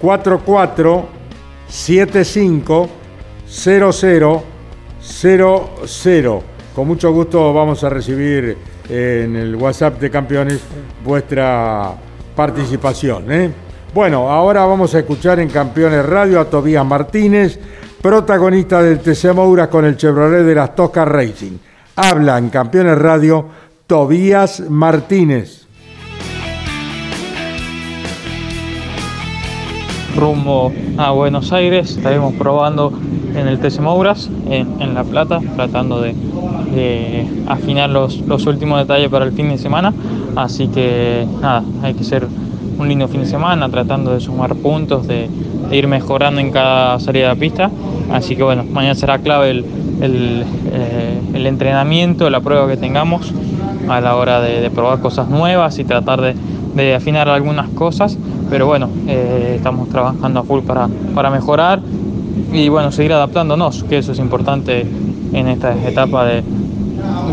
[0.00, 1.08] 44
[1.66, 2.88] 75
[3.46, 4.44] 00
[5.00, 6.42] 00.
[6.74, 8.56] Con mucho gusto vamos a recibir
[8.90, 10.60] en el WhatsApp de campeones
[11.04, 11.92] vuestra
[12.34, 13.30] participación.
[13.30, 13.50] ¿eh?
[13.94, 17.58] Bueno, ahora vamos a escuchar en Campeones Radio a Tobías Martínez,
[18.02, 21.58] protagonista del TC Moura con el Chevrolet de las Toscas Racing.
[21.96, 23.46] Habla en Campeones Radio
[23.86, 25.59] Tobías Martínez.
[30.16, 32.92] Rumbo a Buenos Aires, estaremos probando
[33.34, 36.14] en el TC Mouras, en La Plata, tratando de
[36.70, 39.92] de afinar los, los, últimos detalles para el fin de semana.
[40.36, 42.26] Así que nada, hay que ser
[42.78, 45.28] un lindo fin de semana tratando de sumar puntos, de,
[45.70, 47.70] ir mejorando en cada salida de pista.
[48.12, 49.64] Así que bueno, mañana será clave el,
[50.00, 53.32] el, eh, el entrenamiento, la prueba que tengamos
[53.88, 56.34] a la hora de, de probar cosas nuevas y tratar de,
[56.74, 58.18] de, afinar algunas cosas.
[58.50, 61.80] Pero bueno, eh, estamos trabajando a full para, para mejorar
[62.52, 64.84] y bueno, seguir adaptándonos, que eso es importante
[65.32, 66.42] en esta etapa de,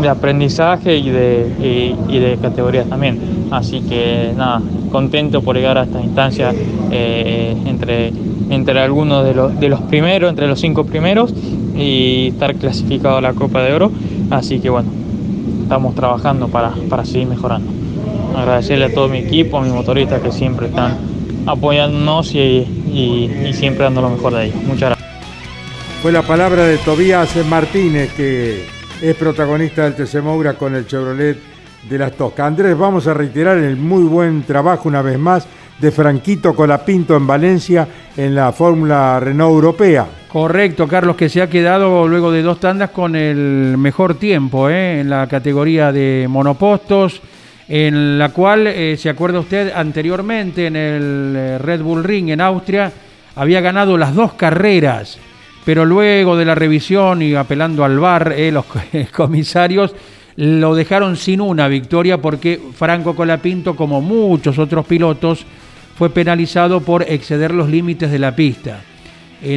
[0.00, 3.18] de aprendizaje y de, y, de categorías también.
[3.50, 4.62] Así que nada,
[4.92, 6.52] contento por llegar a esta instancia
[6.90, 8.12] eh, entre,
[8.50, 11.34] entre algunos de los, de los primeros, entre los cinco primeros
[11.76, 13.90] y estar clasificado a la Copa de Oro.
[14.30, 14.90] Así que bueno,
[15.62, 17.70] estamos trabajando para, para seguir mejorando.
[18.36, 21.07] Agradecerle a todo mi equipo, a mis motoristas que siempre están
[21.48, 24.62] apoyándonos y, y siempre dando lo mejor de ellos.
[24.62, 25.08] Muchas gracias.
[26.02, 28.64] Fue la palabra de Tobías Martínez que
[29.02, 31.38] es protagonista del TC Moura con el Chevrolet
[31.88, 32.46] de las Toscas.
[32.46, 35.46] Andrés, vamos a reiterar el muy buen trabajo una vez más
[35.80, 40.06] de Franquito Colapinto en Valencia en la Fórmula Renault Europea.
[40.28, 45.00] Correcto, Carlos, que se ha quedado luego de dos tandas con el mejor tiempo ¿eh?
[45.00, 47.22] en la categoría de monopostos,
[47.68, 52.40] en la cual, eh, se acuerda usted, anteriormente en el eh, Red Bull Ring en
[52.40, 52.90] Austria,
[53.36, 55.18] había ganado las dos carreras
[55.64, 58.64] pero luego de la revisión y apelando al VAR, eh, los
[59.12, 59.94] comisarios
[60.36, 65.44] lo dejaron sin una victoria porque Franco Colapinto, como muchos otros pilotos,
[65.94, 68.80] fue penalizado por exceder los límites de la pista.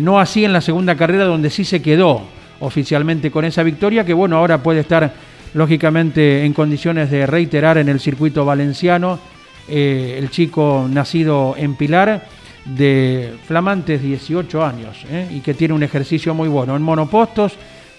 [0.02, 2.24] No así en la segunda carrera donde sí se quedó
[2.60, 5.14] oficialmente con esa victoria, que bueno, ahora puede estar
[5.54, 9.20] lógicamente en condiciones de reiterar en el circuito valenciano.
[9.68, 12.28] Eh, el chico nacido en Pilar
[12.66, 15.28] de flamantes 18 años ¿eh?
[15.32, 17.54] y que tiene un ejercicio muy bueno en monopostos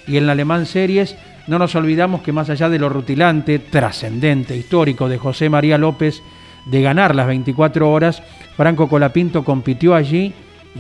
[0.07, 1.17] y en la Alemán Series.
[1.47, 6.23] No nos olvidamos que más allá de lo rutilante, trascendente, histórico de José María López
[6.67, 8.23] de ganar las 24 horas,
[8.57, 10.33] Franco Colapinto compitió allí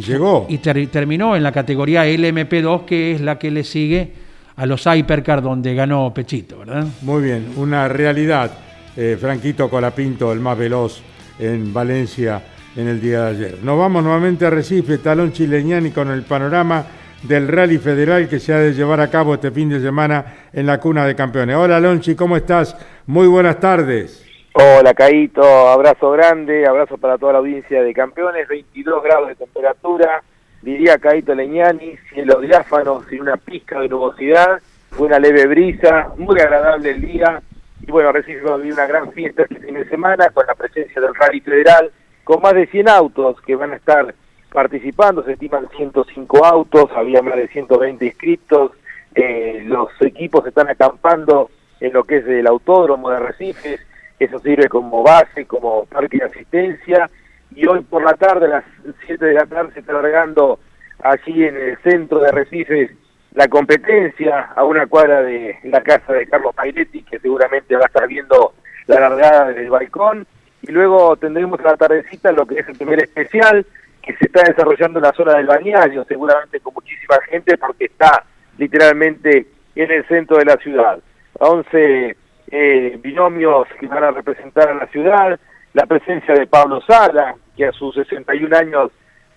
[0.07, 0.47] Llegó.
[0.49, 4.13] y terminó en la categoría LMP2, que es la que le sigue
[4.57, 6.87] a los Hypercar donde ganó Pechito, ¿verdad?
[7.03, 8.51] Muy bien, una realidad.
[8.97, 11.03] Eh, Franquito Colapinto, el más veloz
[11.39, 12.43] en Valencia
[12.77, 13.59] en el día de ayer.
[13.63, 16.85] Nos vamos nuevamente a Recife, Talón Chileñani con el panorama
[17.23, 20.67] del Rally Federal que se ha de llevar a cabo este fin de semana en
[20.67, 21.57] la cuna de campeones.
[21.57, 22.77] Hola Lonchi, ¿cómo estás?
[23.07, 24.27] Muy buenas tardes.
[24.55, 30.23] Hola Caito, abrazo grande, abrazo para toda la audiencia de campeones, 22 grados de temperatura,
[30.63, 34.61] diría Caito Leñani, cielo diáfano, sin una pizca de nubosidad,
[34.99, 37.43] una leve brisa, muy agradable el día,
[37.81, 41.15] y bueno, a vivir una gran fiesta este fin de semana con la presencia del
[41.15, 41.91] Rally Federal,
[42.25, 44.15] con más de 100 autos que van a estar
[44.53, 48.73] participando, se estiman 105 autos, había más de 120 inscritos,
[49.15, 51.51] eh, los equipos están acampando
[51.81, 53.81] en lo que es el autódromo de Arrecifes,
[54.19, 57.11] eso sirve como base, como parque de asistencia,
[57.55, 58.65] y hoy por la tarde, a las
[59.07, 60.59] 7 de la tarde, se está largando
[61.03, 62.91] allí en el centro de Arrecifes
[63.35, 67.87] la competencia a una cuadra de la casa de Carlos Pairetti, que seguramente va a
[67.87, 68.55] estar viendo
[68.87, 70.27] la largada del balcón,
[70.63, 73.65] y luego tendremos la tardecita lo que es el primer especial,
[74.03, 78.25] que se está desarrollando en la zona del bañario, seguramente con muchísima gente, porque está
[78.59, 80.99] literalmente en el centro de la ciudad.
[81.39, 82.17] 11
[82.51, 85.39] eh, binomios que van a representar a la ciudad,
[85.73, 88.91] la presencia de Pablo Sala, que a sus 61 años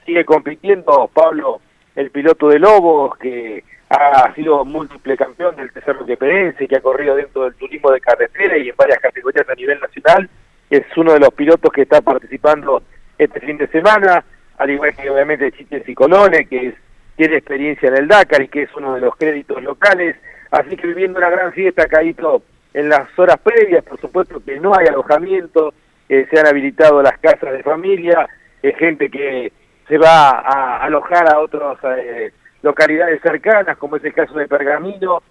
[0.06, 1.62] sigue compitiendo, Pablo,
[1.96, 7.16] el piloto de Lobos, que ha sido múltiple campeón del tercer Perense, que ha corrido
[7.16, 10.30] dentro del turismo de carretera y en varias categorías a nivel nacional,
[10.70, 12.82] es uno de los pilotos que está participando
[13.18, 14.24] este fin de semana,
[14.58, 16.76] al igual que obviamente Chites y Colone, que es,
[17.16, 20.16] tiene experiencia en el Dakar y que es uno de los créditos locales,
[20.52, 22.42] así que viviendo una gran fiesta, Caíto,
[22.74, 25.74] en las horas previas, por supuesto que no hay alojamiento,
[26.08, 28.28] eh, se han habilitado las casas de familia,
[28.62, 29.52] eh, gente que
[29.88, 32.32] se va a alojar a otras eh,
[32.62, 35.22] localidades cercanas, como es el caso de Pergamino,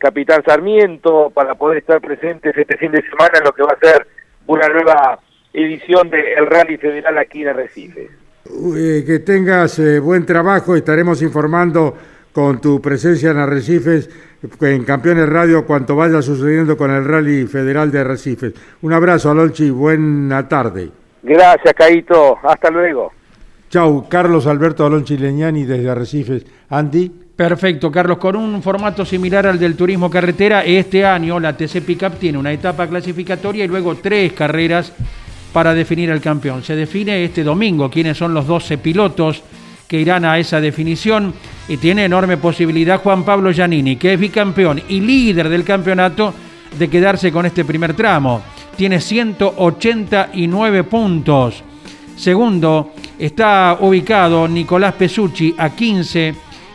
[0.00, 3.78] Capitán Sarmiento, para poder estar presentes este fin de semana en lo que va a
[3.78, 4.08] ser
[4.48, 5.20] una nueva
[5.52, 8.08] edición del Rally Federal aquí en Arrecife.
[9.06, 11.96] que tengas buen trabajo, estaremos informando
[12.38, 14.08] con tu presencia en Arrecifes,
[14.60, 18.52] en Campeones Radio, cuanto vaya sucediendo con el Rally Federal de Arrecifes.
[18.82, 20.88] Un abrazo, Alonchi, buena tarde.
[21.24, 23.10] Gracias, Caito, hasta luego.
[23.68, 26.46] Chau, Carlos Alberto Alonchi Leñani desde Arrecifes.
[26.68, 27.10] Andy.
[27.34, 32.20] Perfecto, Carlos, con un formato similar al del turismo carretera, este año la TC Pickup
[32.20, 34.92] tiene una etapa clasificatoria y luego tres carreras
[35.52, 36.62] para definir al campeón.
[36.62, 39.42] Se define este domingo quiénes son los 12 pilotos
[39.88, 41.32] que irán a esa definición
[41.66, 46.34] y tiene enorme posibilidad Juan Pablo Giannini, que es bicampeón y líder del campeonato,
[46.78, 48.42] de quedarse con este primer tramo.
[48.76, 51.64] Tiene 189 puntos.
[52.16, 56.34] Segundo está ubicado Nicolás Pesucci a 15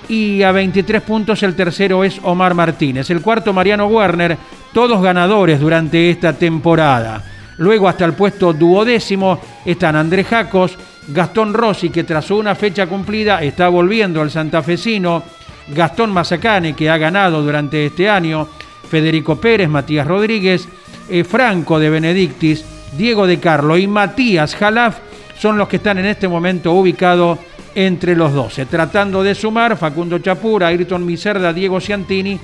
[0.09, 3.09] y a 23 puntos el tercero es Omar Martínez.
[3.11, 4.38] El cuarto Mariano Werner,
[4.74, 7.24] todos ganadores durante esta temporada.
[7.57, 10.78] Luego hasta el puesto duodécimo están Andrés Jacos,
[11.08, 15.24] Gastón Rossi, que tras una fecha cumplida está volviendo al santafesino,
[15.70, 18.47] Gastón Mazacane, que ha ganado durante este año,
[18.89, 20.68] Federico Pérez, Matías Rodríguez,
[21.10, 22.64] eh, Franco de Benedictis,
[22.97, 24.99] Diego de Carlo y Matías Jalaf
[25.39, 27.39] son los que están en este momento ubicados
[27.76, 32.39] entre los 12, tratando de sumar Facundo Chapura, Ayrton Miserda, Diego Ciantini,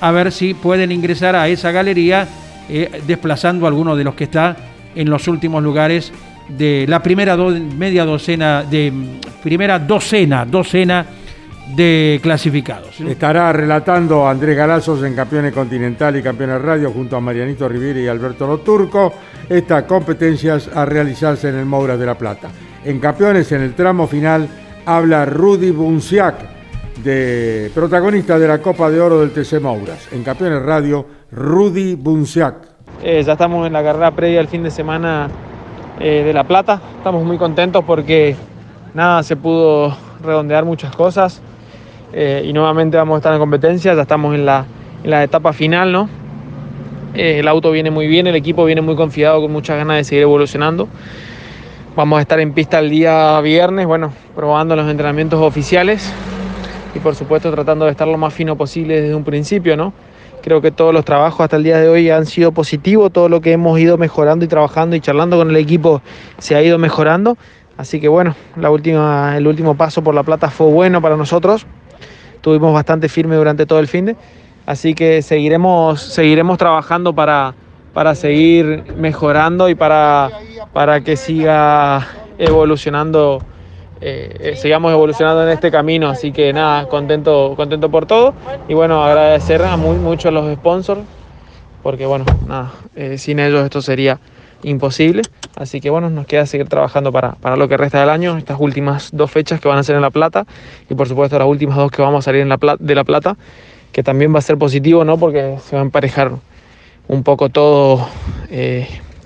[0.00, 2.28] a ver si pueden ingresar a esa galería
[2.68, 4.56] eh, desplazando a alguno de los que está
[4.94, 6.12] en los últimos lugares
[6.48, 8.92] de la primera media docena, de
[9.42, 11.06] primera docena, docena
[11.74, 13.00] de clasificados.
[13.00, 18.06] Estará relatando Andrés Galazos en Campeones Continental y Campeones Radio junto a Marianito Rivera y
[18.06, 19.12] Alberto Loturco
[19.48, 22.48] estas competencias a realizarse en el Moura de la Plata.
[22.84, 24.48] En Campeones, en el tramo final,
[24.84, 26.34] habla Rudy Bunciac,
[27.02, 30.08] de, protagonista de la Copa de Oro del TC Mouras.
[30.12, 32.56] En Campeones Radio, Rudy Bunciac.
[33.02, 35.28] Eh, ya estamos en la carrera previa al fin de semana
[36.00, 36.80] eh, de La Plata.
[36.98, 38.36] Estamos muy contentos porque
[38.94, 41.40] nada, se pudo redondear muchas cosas
[42.12, 44.66] eh, y nuevamente vamos a estar en competencia, ya estamos en la,
[45.22, 46.08] etapa final, ¿no?
[47.14, 50.04] Eh, el auto viene muy bien, el equipo viene muy confiado, con muchas ganas de
[50.04, 50.88] seguir evolucionando.
[51.94, 56.12] Vamos a estar en pista el día viernes, bueno, probando los entrenamientos oficiales
[56.94, 59.92] y por supuesto tratando de estar lo más fino posible desde un principio, ¿no?
[60.44, 63.40] Creo que todos los trabajos hasta el día de hoy han sido positivos, todo lo
[63.40, 66.02] que hemos ido mejorando y trabajando y charlando con el equipo
[66.36, 67.38] se ha ido mejorando.
[67.78, 71.64] Así que bueno, el último paso por la plata fue bueno para nosotros.
[72.42, 74.16] Tuvimos bastante firme durante todo el fin de.
[74.66, 77.54] Así que seguiremos, seguiremos trabajando para,
[77.94, 80.28] para seguir mejorando y para,
[80.74, 83.42] para que siga evolucionando
[84.00, 86.08] eh, eh, sigamos evolucionando en este camino.
[86.08, 88.34] Así que nada, contento, contento por todo.
[88.68, 91.00] Y bueno, agradecer a muy, mucho a los sponsors,
[91.82, 94.18] porque bueno, nada, eh, sin ellos esto sería
[94.62, 95.22] imposible.
[95.56, 98.58] Así que bueno, nos queda seguir trabajando para, para, lo que resta del año, estas
[98.58, 100.46] últimas dos fechas que van a ser en La Plata
[100.90, 103.36] y por supuesto las últimas dos que vamos a salir en la de La Plata,
[103.92, 105.18] que también va a ser positivo, ¿no?
[105.18, 106.32] Porque se va a emparejar
[107.06, 108.08] un poco todo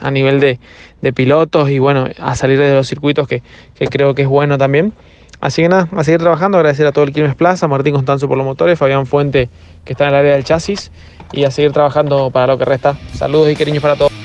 [0.00, 0.58] a nivel de,
[1.02, 3.42] de pilotos y bueno, a salir de los circuitos que,
[3.90, 4.92] creo que es bueno también.
[5.40, 8.36] Así que nada, a seguir trabajando, agradecer a todo el Quilmes Plaza, Martín Constanzo por
[8.36, 9.48] los motores, Fabián Fuente
[9.84, 10.90] que está en el área del chasis
[11.32, 12.96] y a seguir trabajando para lo que resta.
[13.14, 14.17] Saludos y cariños para todos.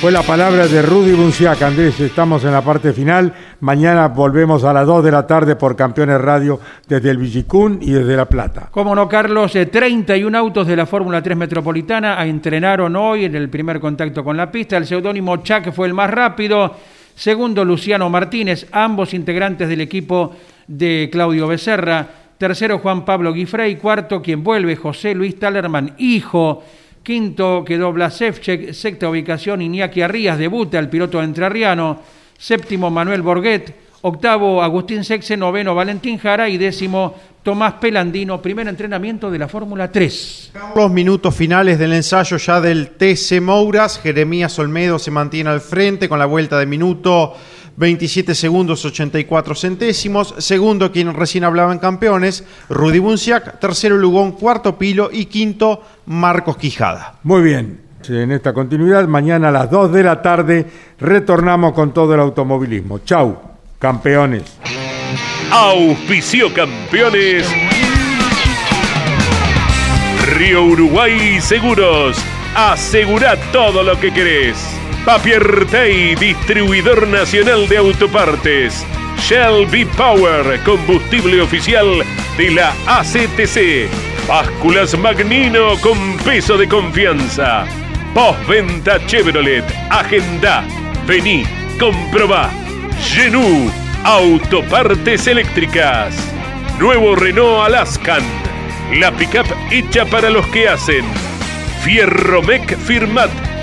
[0.00, 1.60] Fue la palabra de Rudy Bunciac.
[1.60, 3.34] Andrés, estamos en la parte final.
[3.60, 7.90] Mañana volvemos a las 2 de la tarde por Campeones Radio desde el Villicún y
[7.90, 8.68] desde La Plata.
[8.70, 13.50] Cómo no, Carlos, 31 eh, autos de la Fórmula 3 Metropolitana entrenaron hoy en el
[13.50, 14.78] primer contacto con la pista.
[14.78, 16.74] El seudónimo Chac fue el más rápido.
[17.14, 20.34] Segundo, Luciano Martínez, ambos integrantes del equipo
[20.66, 22.06] de Claudio Becerra.
[22.38, 23.76] Tercero, Juan Pablo Guifrey.
[23.76, 26.64] Cuarto, quien vuelve, José Luis Talerman, hijo
[27.02, 28.72] Quinto quedó Blasevchek.
[28.72, 32.00] Sexta ubicación Iñaki Arrías, debuta el piloto entrerriano.
[32.38, 33.74] Séptimo Manuel Borguet.
[34.02, 35.36] Octavo Agustín Sexe.
[35.36, 36.48] Noveno Valentín Jara.
[36.48, 38.40] Y décimo Tomás Pelandino.
[38.40, 40.52] Primer entrenamiento de la Fórmula 3.
[40.76, 43.98] Los minutos finales del ensayo ya del TC Mouras.
[44.00, 47.34] Jeremías Olmedo se mantiene al frente con la vuelta de minuto
[47.76, 50.34] 27 segundos 84 centésimos.
[50.38, 53.58] Segundo, quien recién hablaba en campeones, Rudy Bunciac.
[53.58, 54.32] Tercero, Lugón.
[54.32, 55.10] Cuarto, Pilo.
[55.12, 57.14] Y quinto, Marcos Quijada.
[57.22, 57.80] Muy bien.
[58.08, 60.66] En esta continuidad, mañana a las 2 de la tarde
[60.98, 63.00] retornamos con todo el automovilismo.
[63.00, 63.38] Chau,
[63.78, 64.56] campeones.
[65.52, 67.46] Auspicio campeones.
[70.34, 72.16] Río Uruguay Seguros.
[72.56, 74.79] Asegura todo lo que querés.
[75.04, 78.84] Papier Tay, distribuidor nacional de autopartes.
[79.18, 82.04] Shell V-Power, combustible oficial
[82.36, 83.88] de la ACTC.
[84.28, 87.64] Básculas Magnino con peso de confianza.
[88.14, 89.64] Postventa Chevrolet.
[89.88, 90.64] Agenda.
[91.06, 91.44] Vení,
[91.78, 92.50] comprobá.
[93.02, 93.72] Genú,
[94.04, 96.14] autopartes eléctricas.
[96.78, 98.22] Nuevo Renault Alaskan.
[98.92, 101.04] La pickup hecha para los que hacen.
[101.82, 103.30] Fierromec Firmat